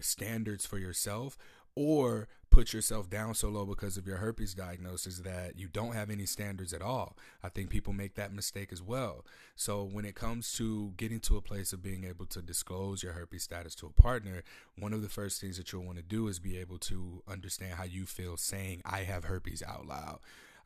standards 0.00 0.64
for 0.64 0.78
yourself 0.78 1.36
or 1.74 2.28
put 2.50 2.72
yourself 2.72 3.10
down 3.10 3.34
so 3.34 3.48
low 3.48 3.66
because 3.66 3.96
of 3.96 4.06
your 4.06 4.16
herpes 4.16 4.54
diagnosis 4.54 5.18
that 5.18 5.56
you 5.56 5.68
don't 5.68 5.92
have 5.92 6.10
any 6.10 6.26
standards 6.26 6.72
at 6.72 6.82
all. 6.82 7.16
I 7.42 7.50
think 7.50 7.70
people 7.70 7.92
make 7.92 8.14
that 8.14 8.32
mistake 8.32 8.72
as 8.72 8.82
well. 8.82 9.24
So 9.54 9.84
when 9.84 10.04
it 10.04 10.14
comes 10.14 10.52
to 10.54 10.92
getting 10.96 11.20
to 11.20 11.36
a 11.36 11.42
place 11.42 11.72
of 11.72 11.82
being 11.82 12.04
able 12.04 12.26
to 12.26 12.40
disclose 12.42 13.02
your 13.02 13.12
herpes 13.12 13.44
status 13.44 13.74
to 13.76 13.86
a 13.86 14.02
partner, 14.02 14.42
one 14.76 14.92
of 14.92 15.02
the 15.02 15.08
first 15.08 15.40
things 15.40 15.56
that 15.56 15.72
you'll 15.72 15.84
want 15.84 15.98
to 15.98 16.02
do 16.02 16.26
is 16.26 16.38
be 16.38 16.56
able 16.58 16.78
to 16.78 17.22
understand 17.28 17.74
how 17.74 17.84
you 17.84 18.06
feel 18.06 18.36
saying 18.36 18.82
I 18.84 19.00
have 19.00 19.24
herpes 19.24 19.62
out 19.62 19.86
loud. 19.86 20.18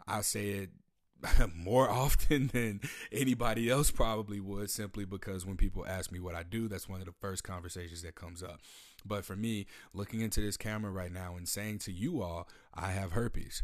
I 0.07 0.23
say 0.23 0.51
it 0.51 0.71
more 1.55 1.89
often 1.89 2.49
than 2.49 2.81
anybody 3.11 3.69
else 3.69 3.91
probably 3.91 4.41
would 4.41 4.71
simply 4.71 5.05
because 5.05 5.47
when 5.47 5.57
people 5.57 5.87
ask 5.87 6.11
me 6.13 6.21
what 6.21 6.35
I 6.35 6.43
do, 6.43 6.69
that's 6.69 6.89
one 6.89 7.01
of 7.01 7.07
the 7.07 7.13
first 7.13 7.45
conversations 7.45 8.03
that 8.03 8.15
comes 8.15 8.43
up. 8.43 8.61
But 9.05 9.25
for 9.25 9.37
me, 9.37 9.67
looking 9.93 10.21
into 10.21 10.41
this 10.41 10.57
camera 10.57 10.91
right 10.91 11.13
now 11.13 11.37
and 11.37 11.49
saying 11.49 11.79
to 11.81 11.93
you 11.93 12.23
all, 12.23 12.49
I 12.75 12.93
have 12.93 13.13
herpes 13.13 13.63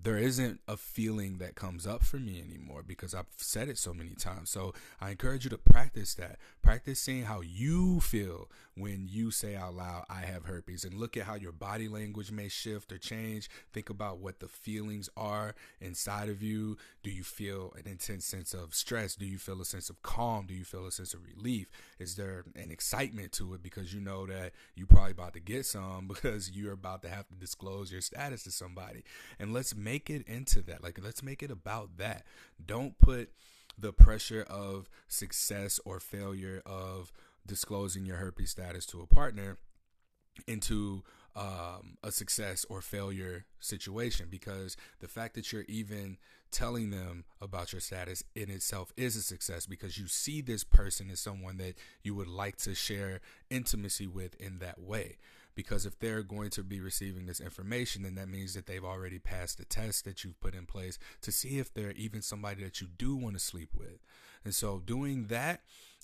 there 0.00 0.16
isn't 0.16 0.60
a 0.68 0.76
feeling 0.76 1.38
that 1.38 1.56
comes 1.56 1.86
up 1.86 2.04
for 2.04 2.18
me 2.18 2.40
anymore 2.40 2.84
because 2.86 3.14
I've 3.14 3.26
said 3.36 3.68
it 3.68 3.78
so 3.78 3.92
many 3.92 4.10
times. 4.10 4.48
So 4.48 4.72
I 5.00 5.10
encourage 5.10 5.44
you 5.44 5.50
to 5.50 5.58
practice 5.58 6.14
that. 6.14 6.38
Practice 6.62 7.00
seeing 7.00 7.24
how 7.24 7.40
you 7.40 8.00
feel 8.00 8.48
when 8.76 9.08
you 9.08 9.30
say 9.32 9.56
out 9.56 9.74
loud, 9.74 10.04
I 10.08 10.20
have 10.20 10.44
herpes, 10.44 10.84
and 10.84 10.94
look 10.94 11.16
at 11.16 11.24
how 11.24 11.34
your 11.34 11.50
body 11.50 11.88
language 11.88 12.30
may 12.30 12.48
shift 12.48 12.92
or 12.92 12.98
change. 12.98 13.50
Think 13.72 13.90
about 13.90 14.18
what 14.18 14.38
the 14.38 14.46
feelings 14.46 15.10
are 15.16 15.54
inside 15.80 16.28
of 16.28 16.42
you. 16.42 16.76
Do 17.02 17.10
you 17.10 17.24
feel 17.24 17.74
an 17.76 17.90
intense 17.90 18.24
sense 18.24 18.54
of 18.54 18.74
stress? 18.74 19.16
Do 19.16 19.26
you 19.26 19.38
feel 19.38 19.60
a 19.60 19.64
sense 19.64 19.90
of 19.90 20.02
calm? 20.02 20.46
Do 20.46 20.54
you 20.54 20.64
feel 20.64 20.86
a 20.86 20.92
sense 20.92 21.12
of 21.12 21.20
relief? 21.26 21.68
Is 21.98 22.14
there 22.14 22.44
an 22.54 22.70
excitement 22.70 23.32
to 23.32 23.54
it 23.54 23.62
because 23.62 23.92
you 23.92 24.00
know 24.00 24.26
that 24.26 24.52
you're 24.76 24.86
probably 24.86 25.12
about 25.12 25.32
to 25.34 25.40
get 25.40 25.66
some 25.66 26.06
because 26.08 26.52
you're 26.52 26.72
about 26.72 27.02
to 27.02 27.08
have 27.08 27.26
to 27.28 27.34
disclose 27.34 27.90
your 27.90 28.00
status 28.00 28.44
to 28.44 28.52
somebody? 28.52 29.02
And 29.40 29.52
let's 29.52 29.74
make 29.88 30.10
it 30.10 30.26
into 30.26 30.60
that. 30.62 30.82
Like, 30.82 30.98
let's 31.02 31.22
make 31.22 31.42
it 31.42 31.50
about 31.50 31.96
that. 31.96 32.24
Don't 32.64 32.98
put 32.98 33.30
the 33.78 33.92
pressure 33.92 34.44
of 34.48 34.88
success 35.06 35.80
or 35.84 36.00
failure 36.00 36.62
of 36.66 37.12
disclosing 37.46 38.04
your 38.04 38.16
herpes 38.16 38.50
status 38.50 38.84
to 38.86 39.00
a 39.00 39.06
partner 39.06 39.56
into 40.46 41.02
um, 41.34 41.96
a 42.02 42.12
success 42.12 42.66
or 42.68 42.80
failure 42.80 43.46
situation 43.60 44.26
because 44.30 44.76
the 45.00 45.08
fact 45.08 45.34
that 45.34 45.52
you're 45.52 45.64
even 45.68 46.18
telling 46.50 46.90
them 46.90 47.24
about 47.40 47.72
your 47.72 47.80
status 47.80 48.22
in 48.34 48.50
itself 48.50 48.92
is 48.96 49.16
a 49.16 49.22
success 49.22 49.66
because 49.66 49.96
you 49.98 50.06
see 50.06 50.40
this 50.40 50.64
person 50.64 51.10
as 51.10 51.20
someone 51.20 51.58
that 51.58 51.74
you 52.02 52.14
would 52.14 52.28
like 52.28 52.56
to 52.56 52.74
share 52.74 53.20
intimacy 53.50 54.06
with 54.06 54.34
in 54.40 54.58
that 54.58 54.80
way 54.80 55.16
because 55.58 55.84
if 55.84 55.98
they're 55.98 56.22
going 56.22 56.50
to 56.50 56.62
be 56.62 56.78
receiving 56.78 57.26
this 57.26 57.40
information 57.40 58.04
then 58.04 58.14
that 58.14 58.28
means 58.28 58.54
that 58.54 58.66
they've 58.66 58.84
already 58.84 59.18
passed 59.18 59.58
the 59.58 59.64
test 59.64 60.04
that 60.04 60.22
you've 60.22 60.38
put 60.38 60.54
in 60.54 60.64
place 60.64 61.00
to 61.20 61.32
see 61.32 61.58
if 61.58 61.74
they're 61.74 61.90
even 61.96 62.22
somebody 62.22 62.62
that 62.62 62.80
you 62.80 62.86
do 62.96 63.16
want 63.16 63.34
to 63.34 63.40
sleep 63.40 63.70
with. 63.76 63.98
And 64.44 64.54
so 64.54 64.78
doing 64.78 65.26
that 65.26 65.62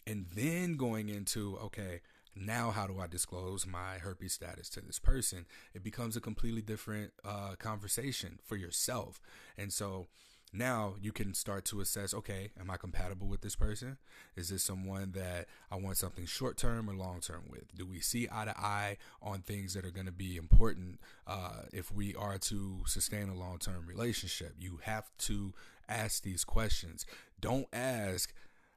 and 0.09 0.27
then 0.35 0.77
going 0.77 1.09
into 1.09 1.57
okay 1.59 2.01
now 2.35 2.73
how 2.73 2.89
do 2.89 2.99
i 2.99 3.07
disclose 3.07 3.65
my 3.65 3.99
herpes 3.99 4.33
status 4.33 4.69
to 4.71 4.81
this 4.81 4.99
person? 4.99 5.47
It 5.73 5.85
becomes 5.85 6.17
a 6.17 6.21
completely 6.21 6.63
different 6.63 7.13
uh, 7.25 7.55
conversation 7.57 8.41
for 8.43 8.57
yourself. 8.57 9.21
And 9.57 9.73
so 9.73 10.09
now 10.55 10.95
you 11.01 11.13
can 11.13 11.35
start 11.35 11.65
to 11.65 11.81
assess 11.81 12.15
okay 12.15 12.51
am 12.59 12.71
i 12.71 12.77
compatible 12.77 13.27
with 13.27 13.41
this 13.41 13.57
person 13.57 13.97
is 14.37 14.49
this 14.49 14.63
someone 14.63 15.13
that 15.13 15.47
i 15.71 15.77
want 15.77 15.97
something 15.97 16.25
short 16.25 16.57
term 16.57 16.89
or 16.89 16.95
long 16.95 17.21
term 17.21 17.43
with 17.51 17.75
do 17.77 17.87
we 17.87 18.01
see 18.01 18.29
eye 18.31 18.45
to 18.45 18.59
eye 18.59 18.97
on 19.21 19.41
things 19.41 19.75
that 19.75 19.85
are 19.85 19.91
going 19.91 20.07
to 20.07 20.13
be 20.13 20.37
important 20.37 21.01
uh, 21.27 21.63
if 21.73 21.93
we 21.93 22.15
are 22.15 22.39
to 22.39 22.79
sustain 22.87 23.29
a 23.29 23.35
long 23.35 23.59
term 23.59 23.85
relationship 23.87 24.55
you 24.59 24.79
have 24.83 25.11
to 25.19 25.53
ask 25.89 26.23
these 26.23 26.45
questions 26.45 27.05
don't 27.41 27.67
ask 27.73 28.33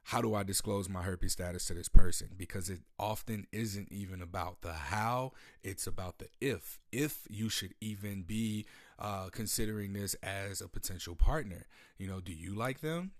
how 0.08 0.22
do 0.22 0.34
I 0.34 0.42
disclose 0.42 0.88
my 0.88 1.02
herpes 1.02 1.32
status 1.32 1.66
to 1.66 1.74
this 1.74 1.90
person? 1.90 2.28
Because 2.34 2.70
it 2.70 2.80
often 2.98 3.46
isn't 3.52 3.92
even 3.92 4.22
about 4.22 4.62
the 4.62 4.72
how, 4.72 5.32
it's 5.62 5.86
about 5.86 6.18
the 6.18 6.28
if. 6.40 6.78
If 6.90 7.24
you 7.28 7.50
should 7.50 7.74
even 7.82 8.22
be 8.22 8.64
uh, 8.98 9.28
considering 9.30 9.92
this 9.92 10.14
as 10.22 10.60
a 10.60 10.68
potential 10.68 11.14
partner. 11.14 11.66
You 11.98 12.08
know, 12.08 12.20
do 12.20 12.32
you 12.32 12.54
like 12.54 12.80
them? 12.80 13.12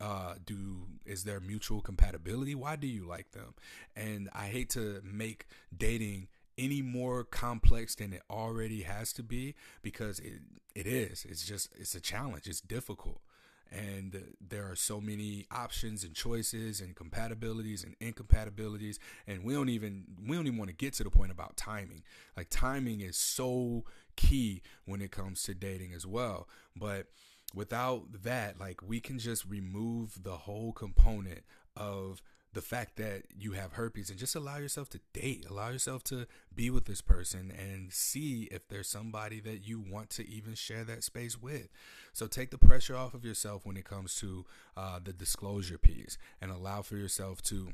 Uh, 0.00 0.34
do 0.44 0.88
is 1.06 1.24
there 1.24 1.40
mutual 1.40 1.80
compatibility? 1.80 2.54
Why 2.54 2.76
do 2.76 2.86
you 2.86 3.06
like 3.06 3.32
them? 3.32 3.54
And 3.94 4.28
I 4.32 4.46
hate 4.46 4.70
to 4.70 5.00
make 5.02 5.46
dating 5.76 6.28
any 6.58 6.82
more 6.82 7.24
complex 7.24 7.94
than 7.94 8.12
it 8.12 8.22
already 8.30 8.82
has 8.82 9.12
to 9.14 9.22
be 9.22 9.54
because 9.82 10.18
it 10.20 10.40
it 10.74 10.86
is. 10.86 11.26
It's 11.28 11.46
just 11.46 11.70
it's 11.78 11.94
a 11.94 12.00
challenge. 12.00 12.46
It's 12.46 12.60
difficult 12.60 13.20
and 13.70 14.34
there 14.40 14.70
are 14.70 14.76
so 14.76 15.00
many 15.00 15.46
options 15.50 16.04
and 16.04 16.14
choices 16.14 16.80
and 16.80 16.94
compatibilities 16.94 17.84
and 17.84 17.94
incompatibilities. 18.00 18.98
And 19.26 19.44
we 19.44 19.54
don't 19.54 19.68
even 19.68 20.04
we 20.26 20.36
don't 20.36 20.46
even 20.46 20.58
want 20.58 20.70
to 20.70 20.76
get 20.76 20.94
to 20.94 21.04
the 21.04 21.10
point 21.10 21.32
about 21.32 21.56
timing. 21.56 22.02
Like 22.36 22.48
timing 22.50 23.00
is 23.00 23.16
so 23.16 23.84
key 24.16 24.62
when 24.84 25.02
it 25.02 25.10
comes 25.10 25.42
to 25.44 25.54
dating 25.54 25.92
as 25.92 26.06
well. 26.06 26.48
But 26.76 27.06
without 27.54 28.22
that 28.22 28.58
like 28.60 28.82
we 28.82 29.00
can 29.00 29.18
just 29.18 29.44
remove 29.46 30.22
the 30.22 30.36
whole 30.36 30.72
component 30.72 31.40
of 31.76 32.22
the 32.56 32.62
fact 32.62 32.96
that 32.96 33.24
you 33.38 33.52
have 33.52 33.74
herpes 33.74 34.08
and 34.08 34.18
just 34.18 34.34
allow 34.34 34.56
yourself 34.56 34.88
to 34.88 34.98
date, 35.12 35.44
allow 35.48 35.68
yourself 35.68 36.02
to 36.02 36.26
be 36.54 36.70
with 36.70 36.86
this 36.86 37.02
person 37.02 37.52
and 37.54 37.92
see 37.92 38.48
if 38.50 38.66
there's 38.66 38.88
somebody 38.88 39.40
that 39.40 39.68
you 39.68 39.78
want 39.78 40.08
to 40.08 40.26
even 40.26 40.54
share 40.54 40.82
that 40.82 41.04
space 41.04 41.38
with. 41.38 41.68
So 42.14 42.26
take 42.26 42.50
the 42.50 42.56
pressure 42.56 42.96
off 42.96 43.12
of 43.12 43.26
yourself 43.26 43.66
when 43.66 43.76
it 43.76 43.84
comes 43.84 44.14
to 44.20 44.46
uh, 44.74 45.00
the 45.04 45.12
disclosure 45.12 45.76
piece 45.76 46.16
and 46.40 46.50
allow 46.50 46.80
for 46.80 46.96
yourself 46.96 47.42
to 47.42 47.68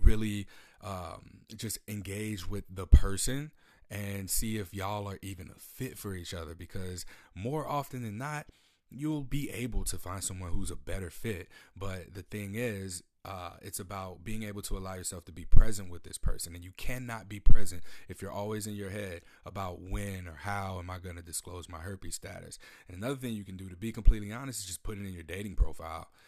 really 0.00 0.46
um, 0.84 1.40
just 1.56 1.78
engage 1.88 2.48
with 2.48 2.62
the 2.72 2.86
person 2.86 3.50
and 3.90 4.30
see 4.30 4.56
if 4.56 4.72
y'all 4.72 5.08
are 5.08 5.18
even 5.20 5.50
a 5.50 5.58
fit 5.58 5.98
for 5.98 6.14
each 6.14 6.32
other 6.32 6.54
because 6.54 7.04
more 7.34 7.66
often 7.66 8.02
than 8.04 8.18
not, 8.18 8.46
you'll 8.88 9.24
be 9.24 9.50
able 9.50 9.82
to 9.82 9.98
find 9.98 10.22
someone 10.22 10.52
who's 10.52 10.70
a 10.70 10.76
better 10.76 11.10
fit. 11.10 11.48
But 11.76 12.14
the 12.14 12.22
thing 12.22 12.54
is, 12.54 13.02
uh, 13.24 13.50
it's 13.60 13.78
about 13.78 14.24
being 14.24 14.44
able 14.44 14.62
to 14.62 14.78
allow 14.78 14.94
yourself 14.94 15.24
to 15.26 15.32
be 15.32 15.44
present 15.44 15.90
with 15.90 16.04
this 16.04 16.16
person. 16.16 16.54
And 16.54 16.64
you 16.64 16.72
cannot 16.76 17.28
be 17.28 17.38
present 17.38 17.82
if 18.08 18.22
you're 18.22 18.30
always 18.30 18.66
in 18.66 18.74
your 18.74 18.90
head 18.90 19.22
about 19.44 19.80
when 19.80 20.26
or 20.26 20.38
how 20.40 20.78
am 20.78 20.88
I 20.88 20.98
going 20.98 21.16
to 21.16 21.22
disclose 21.22 21.68
my 21.68 21.78
herpes 21.78 22.14
status. 22.14 22.58
And 22.88 22.96
another 22.96 23.16
thing 23.16 23.34
you 23.34 23.44
can 23.44 23.56
do 23.56 23.68
to 23.68 23.76
be 23.76 23.92
completely 23.92 24.32
honest 24.32 24.60
is 24.60 24.66
just 24.66 24.82
put 24.82 24.96
it 24.98 25.06
in 25.06 25.12
your 25.12 25.22
dating 25.22 25.56
profile. 25.56 26.08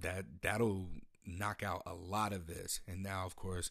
That 0.00 0.24
that'll 0.42 0.88
knock 1.24 1.62
out 1.62 1.84
a 1.86 1.94
lot 1.94 2.32
of 2.32 2.48
this. 2.48 2.80
And 2.88 3.04
now, 3.04 3.24
of 3.24 3.36
course, 3.36 3.70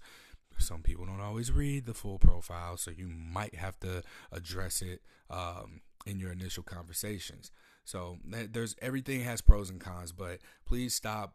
some 0.58 0.82
people 0.82 1.06
don't 1.06 1.20
always 1.20 1.52
read 1.52 1.86
the 1.86 1.94
full 1.94 2.20
profile, 2.20 2.78
so 2.78 2.90
you 2.92 3.08
might 3.08 3.56
have 3.56 3.78
to 3.82 4.04
address 4.32 4.82
it 4.82 5.02
um, 5.30 5.82
in 6.06 6.20
your 6.20 6.32
initial 6.32 6.64
conversations. 6.64 7.52
So 7.84 8.18
there's 8.24 8.76
everything 8.82 9.22
has 9.22 9.42
pros 9.42 9.70
and 9.70 9.80
cons, 9.82 10.12
but 10.12 10.40
please 10.66 10.94
stop 10.94 11.34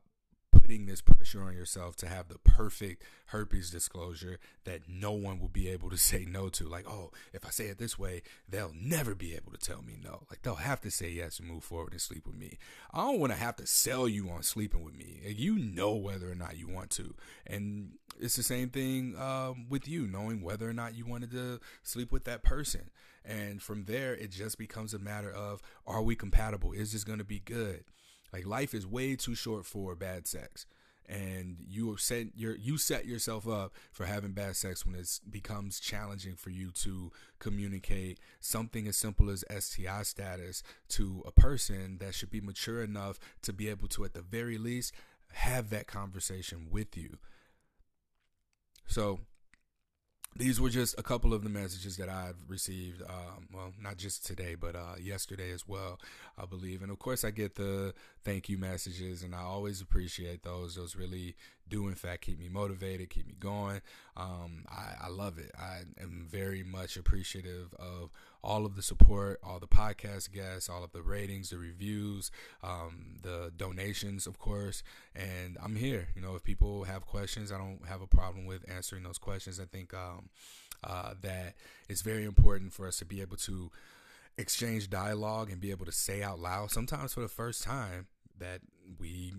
putting 0.64 0.86
this 0.86 1.02
pressure 1.02 1.42
on 1.42 1.52
yourself 1.52 1.94
to 1.94 2.08
have 2.08 2.28
the 2.28 2.38
perfect 2.38 3.02
herpes 3.26 3.68
disclosure 3.68 4.38
that 4.64 4.80
no 4.88 5.12
one 5.12 5.38
will 5.38 5.48
be 5.48 5.68
able 5.68 5.90
to 5.90 5.96
say 5.98 6.24
no 6.24 6.48
to. 6.48 6.66
Like, 6.66 6.88
oh, 6.88 7.10
if 7.34 7.44
I 7.44 7.50
say 7.50 7.66
it 7.66 7.76
this 7.76 7.98
way, 7.98 8.22
they'll 8.48 8.72
never 8.74 9.14
be 9.14 9.34
able 9.34 9.52
to 9.52 9.58
tell 9.58 9.82
me 9.82 9.98
no. 10.02 10.22
Like, 10.30 10.40
they'll 10.40 10.54
have 10.54 10.80
to 10.80 10.90
say 10.90 11.10
yes 11.10 11.38
and 11.38 11.46
move 11.46 11.64
forward 11.64 11.92
and 11.92 12.00
sleep 12.00 12.26
with 12.26 12.36
me. 12.36 12.56
I 12.94 13.02
don't 13.02 13.20
want 13.20 13.32
to 13.32 13.38
have 13.38 13.56
to 13.56 13.66
sell 13.66 14.08
you 14.08 14.30
on 14.30 14.42
sleeping 14.42 14.82
with 14.82 14.96
me. 14.96 15.20
You 15.26 15.58
know 15.58 15.92
whether 15.92 16.30
or 16.30 16.34
not 16.34 16.56
you 16.56 16.66
want 16.66 16.88
to. 16.92 17.14
And 17.46 17.90
it's 18.18 18.36
the 18.36 18.42
same 18.42 18.70
thing 18.70 19.16
um, 19.18 19.66
with 19.68 19.86
you, 19.86 20.06
knowing 20.06 20.40
whether 20.40 20.66
or 20.68 20.72
not 20.72 20.94
you 20.94 21.04
wanted 21.04 21.30
to 21.32 21.60
sleep 21.82 22.10
with 22.10 22.24
that 22.24 22.42
person. 22.42 22.88
And 23.22 23.62
from 23.62 23.84
there, 23.84 24.14
it 24.14 24.30
just 24.30 24.56
becomes 24.56 24.94
a 24.94 24.98
matter 24.98 25.30
of 25.30 25.60
are 25.86 26.02
we 26.02 26.14
compatible? 26.16 26.72
Is 26.72 26.92
this 26.92 27.04
going 27.04 27.18
to 27.18 27.24
be 27.24 27.40
good? 27.40 27.84
Like 28.34 28.46
life 28.46 28.74
is 28.74 28.84
way 28.84 29.14
too 29.14 29.36
short 29.36 29.64
for 29.64 29.94
bad 29.94 30.26
sex. 30.26 30.66
And 31.08 31.58
you 31.68 31.96
set 31.98 32.28
your 32.34 32.56
you 32.56 32.78
set 32.78 33.06
yourself 33.06 33.46
up 33.46 33.74
for 33.92 34.06
having 34.06 34.32
bad 34.32 34.56
sex 34.56 34.84
when 34.84 34.96
it 34.96 35.20
becomes 35.30 35.78
challenging 35.78 36.34
for 36.34 36.50
you 36.50 36.72
to 36.82 37.12
communicate 37.38 38.18
something 38.40 38.88
as 38.88 38.96
simple 38.96 39.30
as 39.30 39.44
STI 39.56 40.02
status 40.02 40.64
to 40.88 41.22
a 41.24 41.30
person 41.30 41.98
that 41.98 42.12
should 42.12 42.30
be 42.30 42.40
mature 42.40 42.82
enough 42.82 43.20
to 43.42 43.52
be 43.52 43.68
able 43.68 43.86
to, 43.88 44.04
at 44.04 44.14
the 44.14 44.22
very 44.22 44.58
least, 44.58 44.92
have 45.34 45.70
that 45.70 45.86
conversation 45.86 46.66
with 46.72 46.96
you. 46.96 47.18
So 48.88 49.20
these 50.36 50.60
were 50.60 50.70
just 50.70 50.98
a 50.98 51.02
couple 51.02 51.32
of 51.32 51.44
the 51.44 51.48
messages 51.48 51.96
that 51.96 52.08
I've 52.08 52.36
received. 52.48 53.02
Um, 53.02 53.48
well, 53.52 53.72
not 53.80 53.96
just 53.96 54.26
today, 54.26 54.56
but 54.56 54.74
uh, 54.74 54.96
yesterday 55.00 55.52
as 55.52 55.66
well, 55.68 56.00
I 56.36 56.44
believe. 56.46 56.82
And 56.82 56.90
of 56.90 56.98
course, 56.98 57.24
I 57.24 57.30
get 57.30 57.54
the 57.54 57.94
thank 58.24 58.48
you 58.48 58.58
messages, 58.58 59.22
and 59.22 59.34
I 59.34 59.42
always 59.42 59.80
appreciate 59.80 60.42
those. 60.42 60.74
Those 60.74 60.96
really 60.96 61.36
do, 61.68 61.88
in 61.88 61.94
fact, 61.94 62.22
keep 62.22 62.38
me 62.38 62.48
motivated, 62.48 63.10
keep 63.10 63.26
me 63.26 63.36
going. 63.38 63.80
Um, 64.16 64.64
I, 64.68 65.06
I 65.06 65.08
love 65.08 65.38
it. 65.38 65.52
I 65.58 65.82
am 66.00 66.26
very 66.28 66.62
much 66.62 66.96
appreciative 66.96 67.72
of 67.78 68.10
all 68.44 68.66
of 68.66 68.76
the 68.76 68.82
support, 68.82 69.40
all 69.42 69.58
the 69.58 69.66
podcast 69.66 70.30
guests, 70.32 70.68
all 70.68 70.84
of 70.84 70.92
the 70.92 71.02
ratings, 71.02 71.50
the 71.50 71.58
reviews, 71.58 72.30
um, 72.62 73.16
the 73.22 73.50
donations, 73.56 74.26
of 74.26 74.38
course. 74.38 74.82
And 75.16 75.56
I'm 75.62 75.76
here. 75.76 76.08
You 76.14 76.20
know, 76.20 76.34
if 76.34 76.44
people 76.44 76.84
have 76.84 77.06
questions, 77.06 77.50
I 77.50 77.58
don't 77.58 77.80
have 77.88 78.02
a 78.02 78.06
problem 78.06 78.44
with 78.44 78.68
answering 78.70 79.02
those 79.02 79.18
questions. 79.18 79.58
I 79.58 79.64
think 79.64 79.94
um, 79.94 80.28
uh, 80.84 81.14
that 81.22 81.54
it's 81.88 82.02
very 82.02 82.24
important 82.24 82.72
for 82.72 82.86
us 82.86 82.98
to 82.98 83.04
be 83.04 83.22
able 83.22 83.38
to 83.38 83.70
exchange 84.36 84.90
dialogue 84.90 85.50
and 85.50 85.60
be 85.60 85.70
able 85.70 85.86
to 85.86 85.92
say 85.92 86.22
out 86.22 86.38
loud, 86.38 86.70
sometimes 86.70 87.14
for 87.14 87.20
the 87.20 87.28
first 87.28 87.62
time, 87.62 88.06
that 88.38 88.60
we 88.98 89.32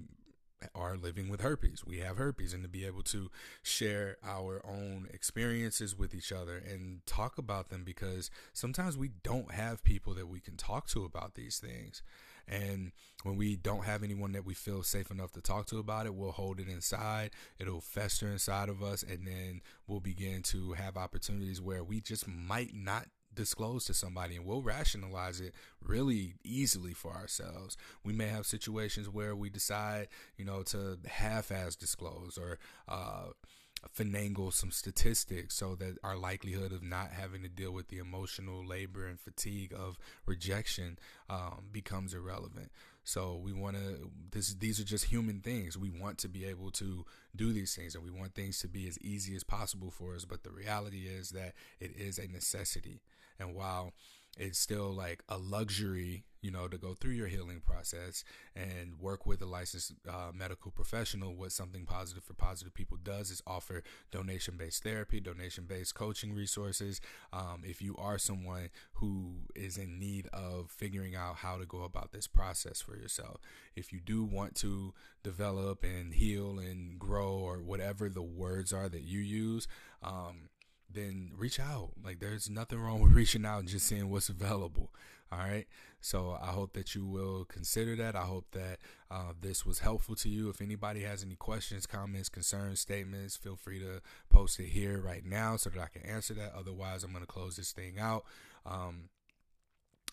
are 0.86 0.98
living 0.98 1.30
with 1.30 1.42
herpes. 1.42 1.84
We 1.86 2.00
have 2.00 2.18
herpes, 2.18 2.54
and 2.54 2.64
to 2.64 2.70
be 2.70 2.86
able 2.86 3.04
to 3.04 3.30
share 3.64 4.18
our 4.24 4.62
own 4.66 5.08
experiences 5.12 5.98
with 5.98 6.14
each 6.14 6.32
other 6.32 6.58
and 6.58 7.06
talk 7.06 7.38
about 7.38 7.70
them 7.70 7.84
because 7.84 8.30
sometimes 8.54 8.98
we 8.98 9.10
don't 9.24 9.52
have 9.52 9.84
people 9.84 10.14
that 10.14 10.28
we 10.28 10.40
can 10.40 10.58
talk 10.58 10.88
to 10.90 11.04
about 11.04 11.34
these 11.34 11.58
things. 11.58 12.04
And 12.48 12.92
when 13.24 13.38
we 13.38 13.56
don't 13.56 13.86
have 13.86 14.04
anyone 14.04 14.34
that 14.34 14.46
we 14.46 14.54
feel 14.54 14.84
safe 14.84 15.10
enough 15.10 15.32
to 15.32 15.42
talk 15.42 15.66
to 15.68 15.80
about 15.80 16.06
it, 16.06 16.14
we'll 16.14 16.32
hold 16.32 16.60
it 16.60 16.68
inside. 16.68 17.32
It'll 17.58 17.82
fester 17.82 18.28
inside 18.28 18.70
of 18.70 18.84
us, 18.84 19.02
and 19.02 19.26
then 19.26 19.62
we'll 19.88 20.00
begin 20.00 20.44
to 20.44 20.74
have 20.74 20.98
opportunities 20.98 21.60
where 21.60 21.84
we 21.84 22.02
just 22.02 22.28
might 22.28 22.76
not 22.76 23.08
disclose 23.36 23.86
to 23.86 23.94
somebody 23.94 24.36
and 24.36 24.46
we'll 24.46 24.62
rationalize 24.62 25.40
it 25.40 25.54
really 25.82 26.36
easily 26.44 26.94
for 26.94 27.14
ourselves. 27.14 27.78
We 28.04 28.14
may 28.14 28.28
have 28.28 28.46
situations 28.46 29.10
where 29.10 29.36
we 29.36 29.50
decide, 29.50 30.08
you 30.38 30.46
know, 30.46 30.64
to 30.64 30.98
half 31.08 31.52
ass 31.52 31.76
disclose 31.76 32.38
or 32.38 32.58
uh, 32.88 33.28
finagle 33.96 34.52
some 34.54 34.72
statistics 34.72 35.56
so 35.56 35.76
that 35.76 35.98
our 36.04 36.18
likelihood 36.18 36.72
of 36.72 36.84
not 36.84 37.12
having 37.12 37.44
to 37.44 37.50
deal 37.50 37.72
with 37.72 37.90
the 37.90 37.98
emotional 37.98 38.66
labor 38.66 39.06
and 39.06 39.20
fatigue 39.20 39.74
of 39.78 39.98
rejection 40.26 40.98
um, 41.30 41.66
becomes 41.72 42.14
irrelevant. 42.14 42.72
So 43.06 43.40
we 43.42 43.54
want 43.54 43.78
to. 43.78 44.10
These 44.32 44.80
are 44.80 44.84
just 44.84 45.06
human 45.06 45.40
things. 45.40 45.78
We 45.78 45.92
want 45.92 46.18
to 46.20 46.28
be 46.28 46.44
able 46.44 46.72
to 46.72 47.06
do 47.36 47.54
these 47.54 47.76
things, 47.76 47.94
and 47.94 48.04
we 48.04 48.10
want 48.10 48.34
things 48.34 48.60
to 48.60 48.68
be 48.68 48.88
as 48.88 49.00
easy 49.00 49.36
as 49.36 49.44
possible 49.44 49.92
for 49.92 50.16
us. 50.16 50.26
But 50.26 50.44
the 50.44 50.50
reality 50.50 51.08
is 51.08 51.30
that 51.30 51.54
it 51.80 51.92
is 51.96 52.18
a 52.18 52.28
necessity. 52.28 53.04
And 53.40 53.54
while 53.54 53.94
it's 54.38 54.58
still 54.58 54.92
like 54.92 55.24
a 55.30 55.38
luxury, 55.38 56.26
you 56.46 56.52
know, 56.52 56.68
to 56.68 56.78
go 56.78 56.94
through 56.94 57.14
your 57.14 57.28
healing 57.28 57.60
process 57.60 58.24
and 58.56 59.00
work 59.00 59.26
with 59.26 59.42
a 59.42 59.48
licensed 59.48 59.94
uh, 60.08 60.32
medical 60.32 60.70
professional. 60.70 61.34
What 61.34 61.52
something 61.52 61.86
positive 61.86 62.24
for 62.24 62.36
positive 62.36 62.76
people 62.76 62.98
does 63.04 63.32
is 63.32 63.42
offer 63.48 63.82
donation 64.12 64.56
based 64.56 64.84
therapy, 64.84 65.20
donation 65.20 65.66
based 65.66 65.96
coaching 65.96 66.36
resources. 66.36 67.02
Um, 67.34 67.64
if 67.64 67.82
you 67.82 67.96
are 67.98 68.20
someone 68.20 68.70
who 68.94 69.38
is 69.56 69.76
in 69.76 70.00
need 70.00 70.28
of 70.34 70.70
figuring 70.70 71.16
out 71.16 71.38
how 71.38 71.58
to 71.58 71.66
go 71.66 71.82
about 71.82 72.12
this 72.12 72.28
process 72.28 72.80
for 72.80 72.96
yourself, 72.96 73.42
if 73.76 73.92
you 73.92 74.00
do 74.00 74.24
want 74.24 74.54
to 74.58 74.94
develop 75.24 75.84
and 75.84 76.14
heal 76.14 76.60
and 76.60 77.00
grow 77.00 77.34
or 77.34 77.58
whatever 77.58 78.08
the 78.08 78.22
words 78.22 78.72
are 78.72 78.88
that 78.88 79.02
you 79.02 79.20
use, 79.20 79.68
um, 80.04 80.50
then 80.96 81.32
reach 81.38 81.60
out. 81.60 81.92
Like 82.04 82.20
there's 82.20 82.50
nothing 82.50 82.80
wrong 82.80 83.02
with 83.02 83.14
reaching 83.14 83.46
out 83.46 83.60
and 83.60 83.68
just 83.68 83.88
seeing 83.88 84.10
what's 84.10 84.30
available. 84.30 84.92
All 85.32 85.40
right. 85.40 85.68
So 86.02 86.38
I 86.42 86.48
hope 86.48 86.74
that 86.74 86.94
you 86.94 87.06
will 87.06 87.46
consider 87.46 87.96
that. 87.96 88.16
I 88.16 88.22
hope 88.22 88.46
that 88.52 88.78
uh, 89.10 89.34
this 89.42 89.66
was 89.66 89.80
helpful 89.80 90.16
to 90.18 90.30
you. 90.30 90.50
If 90.50 90.62
anybody 90.62 91.02
has 91.02 91.24
any 91.24 91.36
questions, 91.36 91.88
comments, 91.88 92.30
concerns, 92.30 92.80
statements, 92.80 93.36
feel 93.36 93.56
free 93.56 93.80
to 93.80 94.02
post 94.30 94.60
it 94.60 94.68
here 94.68 95.02
right 95.02 95.26
now 95.26 95.56
so 95.58 95.72
that 95.72 95.82
I 95.82 95.88
can 95.88 96.08
answer 96.08 96.34
that. 96.36 96.54
Otherwise, 96.56 97.04
I'm 97.04 97.12
going 97.12 97.24
to 97.24 97.28
close 97.28 97.56
this 97.56 97.72
thing 97.72 98.00
out. 98.00 98.24
Um, 98.66 99.10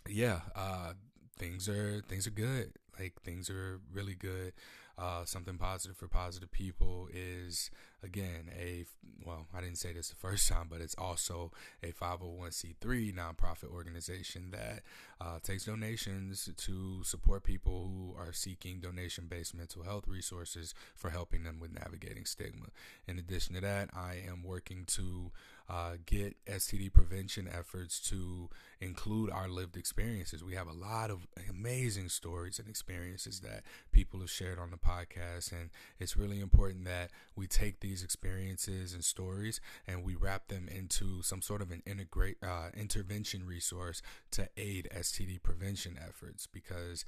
yeah, 0.08 0.40
uh, 0.56 0.94
things 1.38 1.68
are 1.68 2.02
things 2.08 2.26
are 2.26 2.30
good. 2.30 2.72
Like 2.98 3.20
things 3.22 3.50
are 3.50 3.80
really 3.92 4.14
good. 4.14 4.54
Uh, 4.98 5.24
something 5.24 5.56
positive 5.58 5.96
for 5.96 6.08
positive 6.08 6.50
people 6.52 7.08
is 7.12 7.70
again 8.02 8.50
a 8.58 8.84
well 9.24 9.46
i 9.54 9.60
didn't 9.60 9.78
say 9.78 9.92
this 9.92 10.08
the 10.08 10.16
first 10.16 10.48
time 10.52 10.66
but 10.70 10.80
it's 10.80 10.94
also 10.96 11.50
a 11.82 11.92
501c3 11.92 13.14
nonprofit 13.14 13.72
organization 13.72 14.50
that 14.50 14.82
uh, 15.20 15.38
takes 15.42 15.66
donations 15.66 16.48
to 16.56 17.02
support 17.04 17.44
people 17.44 17.88
who 17.88 18.14
are 18.20 18.32
seeking 18.32 18.80
donation 18.80 19.26
based 19.28 19.54
mental 19.54 19.82
health 19.82 20.08
resources 20.08 20.74
for 20.94 21.10
helping 21.10 21.44
them 21.44 21.60
with 21.60 21.72
navigating 21.72 22.24
stigma 22.24 22.66
in 23.06 23.18
addition 23.18 23.54
to 23.54 23.60
that 23.60 23.88
i 23.94 24.14
am 24.28 24.42
working 24.42 24.84
to 24.86 25.30
uh, 25.68 25.92
get 26.04 26.36
STD 26.46 26.92
prevention 26.92 27.48
efforts 27.50 28.00
to 28.00 28.48
include 28.80 29.30
our 29.30 29.48
lived 29.48 29.76
experiences. 29.76 30.42
We 30.42 30.54
have 30.54 30.66
a 30.66 30.72
lot 30.72 31.10
of 31.10 31.26
amazing 31.48 32.08
stories 32.08 32.58
and 32.58 32.68
experiences 32.68 33.40
that 33.40 33.62
people 33.92 34.20
have 34.20 34.30
shared 34.30 34.58
on 34.58 34.70
the 34.70 34.76
podcast, 34.76 35.52
and 35.52 35.70
it's 35.98 36.16
really 36.16 36.40
important 36.40 36.84
that 36.84 37.10
we 37.36 37.46
take 37.46 37.80
these 37.80 37.91
experiences 38.00 38.94
and 38.94 39.02
stories 39.02 39.60
and 39.88 40.04
we 40.04 40.14
wrap 40.14 40.46
them 40.46 40.68
into 40.68 41.20
some 41.22 41.42
sort 41.42 41.60
of 41.60 41.72
an 41.72 41.82
integrate 41.84 42.36
uh, 42.44 42.68
intervention 42.76 43.44
resource 43.44 44.02
to 44.30 44.48
aid 44.56 44.88
STD 44.94 45.42
prevention 45.42 45.98
efforts 46.00 46.46
because 46.46 47.04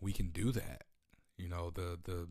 we 0.00 0.12
can 0.12 0.28
do 0.28 0.52
that. 0.52 0.84
You 1.38 1.50
know, 1.50 1.70
the 1.70 1.98
the 2.02 2.28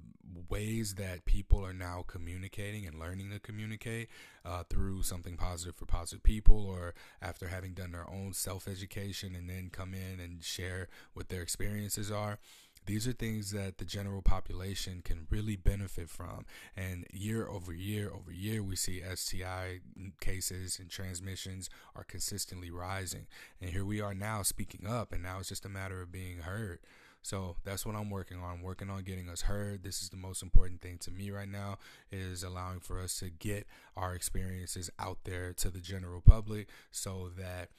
ways 0.50 0.96
that 0.96 1.26
people 1.26 1.64
are 1.64 1.74
now 1.74 2.04
communicating 2.08 2.88
and 2.88 3.00
learning 3.00 3.30
to 3.30 3.40
communicate 3.40 4.10
uh, 4.44 4.64
through 4.68 5.04
something 5.04 5.38
positive 5.38 5.76
for 5.76 5.86
positive 5.86 6.24
people, 6.24 6.66
or 6.66 6.96
after 7.22 7.50
having 7.50 7.74
done 7.74 7.92
their 7.92 8.10
own 8.10 8.34
self 8.34 8.68
education 8.68 9.36
and 9.36 9.48
then 9.48 9.70
come 9.72 9.94
in 9.94 10.20
and 10.20 10.44
share 10.44 10.88
what 11.14 11.30
their 11.30 11.44
experiences 11.44 12.10
are. 12.10 12.40
These 12.86 13.08
are 13.08 13.14
things 13.14 13.52
that 13.52 13.78
the 13.78 13.86
general 13.86 14.22
population 14.22 15.02
can 15.04 15.28
really 15.30 15.56
benefit 15.56 16.10
from. 16.10 16.46
And 16.76 17.06
year 17.12 17.48
over 17.48 17.74
year 17.74 18.12
over 18.14 18.32
year, 18.32 18.62
we 18.62 18.76
see 18.76 19.02
STI 19.14 19.80
cases 20.20 20.80
and 20.80 20.90
transmissions 20.90 21.70
are 21.96 22.04
consistently 22.04 22.72
rising. 22.72 23.28
And 23.62 23.72
here 23.72 23.86
we 23.86 24.02
are 24.02 24.14
now 24.14 24.44
speaking 24.44 24.88
up, 24.88 25.12
and 25.12 25.24
now 25.24 25.40
it's 25.40 25.50
just 25.50 25.66
a 25.66 25.70
matter 25.70 26.02
of 26.02 26.12
being 26.12 26.40
heard. 26.40 26.80
So 27.26 27.56
that's 27.64 27.88
what 27.88 27.96
I'm 27.96 28.12
working 28.12 28.38
on. 28.38 28.58
I'm 28.58 28.62
working 28.62 28.92
on 28.92 29.02
getting 29.02 29.30
us 29.30 29.42
heard. 29.42 29.82
This 29.82 30.04
is 30.04 30.10
the 30.10 30.16
most 30.16 30.44
important 30.44 30.82
thing 30.82 31.00
to 31.00 31.12
me 31.12 31.32
right 31.32 31.50
now 31.50 31.80
is 32.12 32.44
allowing 32.44 32.82
for 32.82 33.02
us 33.02 33.18
to 33.18 33.32
get 33.32 33.66
our 33.98 34.14
experiences 34.14 34.92
out 35.00 35.18
there 35.24 35.52
to 35.54 35.72
the 35.72 35.80
general 35.80 36.22
public 36.22 36.68
so 36.92 37.32
that 37.36 37.70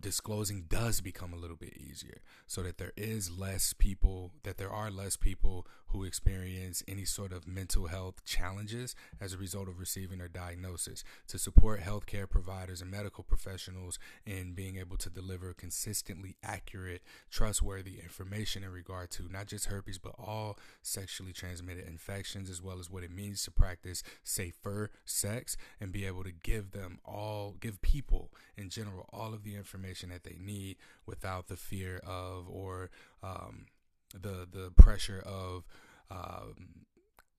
disclosing 0.00 0.64
does 0.68 1.00
become 1.00 1.32
a 1.32 1.36
little 1.36 1.56
bit 1.56 1.76
easier 1.76 2.18
so 2.46 2.62
that 2.62 2.78
there 2.78 2.92
is 2.96 3.30
less 3.30 3.72
people 3.72 4.32
that 4.42 4.58
there 4.58 4.70
are 4.70 4.90
less 4.90 5.16
people 5.16 5.66
who 5.92 6.04
experience 6.04 6.82
any 6.86 7.04
sort 7.04 7.32
of 7.32 7.46
mental 7.46 7.86
health 7.86 8.24
challenges 8.24 8.94
as 9.20 9.32
a 9.32 9.38
result 9.38 9.68
of 9.68 9.78
receiving 9.78 10.18
their 10.18 10.28
diagnosis. 10.28 11.04
To 11.28 11.38
support 11.38 11.80
healthcare 11.80 12.28
providers 12.28 12.80
and 12.80 12.90
medical 12.90 13.24
professionals 13.24 13.98
in 14.24 14.52
being 14.52 14.76
able 14.76 14.96
to 14.98 15.10
deliver 15.10 15.52
consistently 15.52 16.36
accurate 16.42 17.02
trustworthy 17.30 17.98
information 18.02 18.62
in 18.62 18.70
regard 18.70 19.10
to 19.10 19.28
not 19.30 19.46
just 19.46 19.66
herpes 19.66 19.98
but 19.98 20.14
all 20.18 20.58
sexually 20.82 21.32
transmitted 21.32 21.86
infections 21.86 22.50
as 22.50 22.62
well 22.62 22.78
as 22.78 22.90
what 22.90 23.02
it 23.02 23.10
means 23.10 23.42
to 23.42 23.50
practice 23.50 24.02
safer 24.22 24.90
sex 25.04 25.56
and 25.80 25.92
be 25.92 26.04
able 26.04 26.24
to 26.24 26.32
give 26.32 26.72
them 26.72 26.98
all 27.04 27.56
give 27.60 27.80
people 27.82 28.30
in 28.56 28.68
general 28.68 29.08
all 29.12 29.34
of 29.34 29.44
the 29.44 29.54
information 29.54 30.10
that 30.10 30.24
they 30.24 30.36
need 30.40 30.76
without 31.06 31.48
the 31.48 31.56
fear 31.56 32.00
of 32.06 32.48
or 32.48 32.90
um, 33.22 33.66
the 34.14 34.46
the 34.50 34.70
pressure 34.76 35.22
of 35.24 35.64
um, 36.10 36.86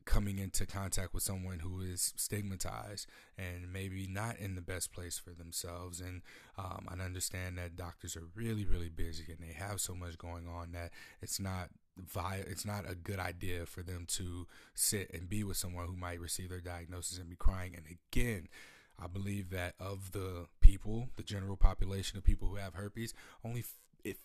coming 0.05 0.39
into 0.39 0.65
contact 0.65 1.13
with 1.13 1.23
someone 1.23 1.59
who 1.59 1.81
is 1.81 2.13
stigmatized 2.17 3.07
and 3.37 3.71
maybe 3.71 4.07
not 4.07 4.37
in 4.37 4.55
the 4.55 4.61
best 4.61 4.91
place 4.91 5.17
for 5.17 5.31
themselves. 5.31 6.01
And 6.01 6.21
um, 6.57 6.87
I 6.89 7.01
understand 7.03 7.57
that 7.57 7.75
doctors 7.75 8.15
are 8.15 8.27
really, 8.35 8.65
really 8.65 8.89
busy 8.89 9.25
and 9.29 9.37
they 9.39 9.53
have 9.53 9.79
so 9.79 9.93
much 9.93 10.17
going 10.17 10.47
on 10.47 10.71
that 10.73 10.91
it's 11.21 11.39
not 11.39 11.69
via 11.97 12.39
it's 12.39 12.65
not 12.65 12.89
a 12.89 12.95
good 12.95 13.19
idea 13.19 13.65
for 13.65 13.83
them 13.83 14.05
to 14.07 14.47
sit 14.73 15.11
and 15.13 15.29
be 15.29 15.43
with 15.43 15.57
someone 15.57 15.87
who 15.87 15.95
might 15.95 16.19
receive 16.19 16.49
their 16.49 16.61
diagnosis 16.61 17.17
and 17.17 17.29
be 17.29 17.35
crying. 17.35 17.75
And 17.75 17.85
again, 17.85 18.47
I 19.01 19.07
believe 19.07 19.49
that 19.51 19.75
of 19.79 20.11
the 20.11 20.47
people, 20.61 21.09
the 21.15 21.23
general 21.23 21.57
population 21.57 22.17
of 22.17 22.23
people 22.23 22.47
who 22.47 22.55
have 22.55 22.75
herpes, 22.75 23.13
only 23.43 23.63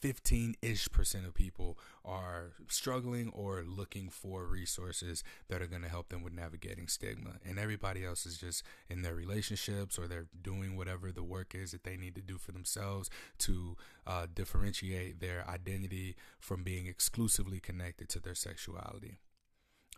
15 0.00 0.56
ish 0.62 0.90
percent 0.90 1.26
of 1.26 1.34
people 1.34 1.78
are 2.04 2.52
struggling 2.68 3.30
or 3.30 3.64
looking 3.66 4.08
for 4.08 4.44
resources 4.44 5.22
that 5.48 5.60
are 5.60 5.66
going 5.66 5.82
to 5.82 5.88
help 5.88 6.08
them 6.08 6.22
with 6.22 6.32
navigating 6.32 6.88
stigma. 6.88 7.34
And 7.44 7.58
everybody 7.58 8.04
else 8.04 8.26
is 8.26 8.38
just 8.38 8.62
in 8.88 9.02
their 9.02 9.14
relationships 9.14 9.98
or 9.98 10.06
they're 10.06 10.28
doing 10.42 10.76
whatever 10.76 11.12
the 11.12 11.24
work 11.24 11.54
is 11.54 11.72
that 11.72 11.84
they 11.84 11.96
need 11.96 12.14
to 12.16 12.22
do 12.22 12.38
for 12.38 12.52
themselves 12.52 13.10
to 13.38 13.76
uh, 14.06 14.26
differentiate 14.32 15.20
their 15.20 15.44
identity 15.48 16.16
from 16.38 16.62
being 16.62 16.86
exclusively 16.86 17.60
connected 17.60 18.08
to 18.10 18.20
their 18.20 18.34
sexuality. 18.34 19.18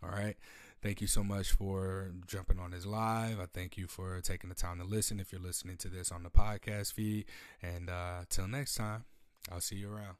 All 0.03 0.09
right. 0.09 0.37
Thank 0.81 1.01
you 1.01 1.07
so 1.07 1.23
much 1.23 1.51
for 1.51 2.13
jumping 2.25 2.57
on 2.57 2.71
this 2.71 2.85
live. 2.85 3.39
I 3.39 3.47
thank 3.53 3.77
you 3.77 3.87
for 3.87 4.21
taking 4.21 4.49
the 4.49 4.55
time 4.55 4.79
to 4.79 4.85
listen 4.85 5.19
if 5.19 5.33
you're 5.33 5.41
listening 5.41 5.75
to 5.77 5.89
this 5.89 6.09
on 6.09 6.23
the 6.23 6.29
podcast 6.29 6.93
feed. 6.93 7.25
And 7.61 7.89
uh, 7.89 8.21
till 8.29 8.47
next 8.47 8.75
time, 8.75 9.03
I'll 9.51 9.61
see 9.61 9.75
you 9.77 9.91
around. 9.91 10.17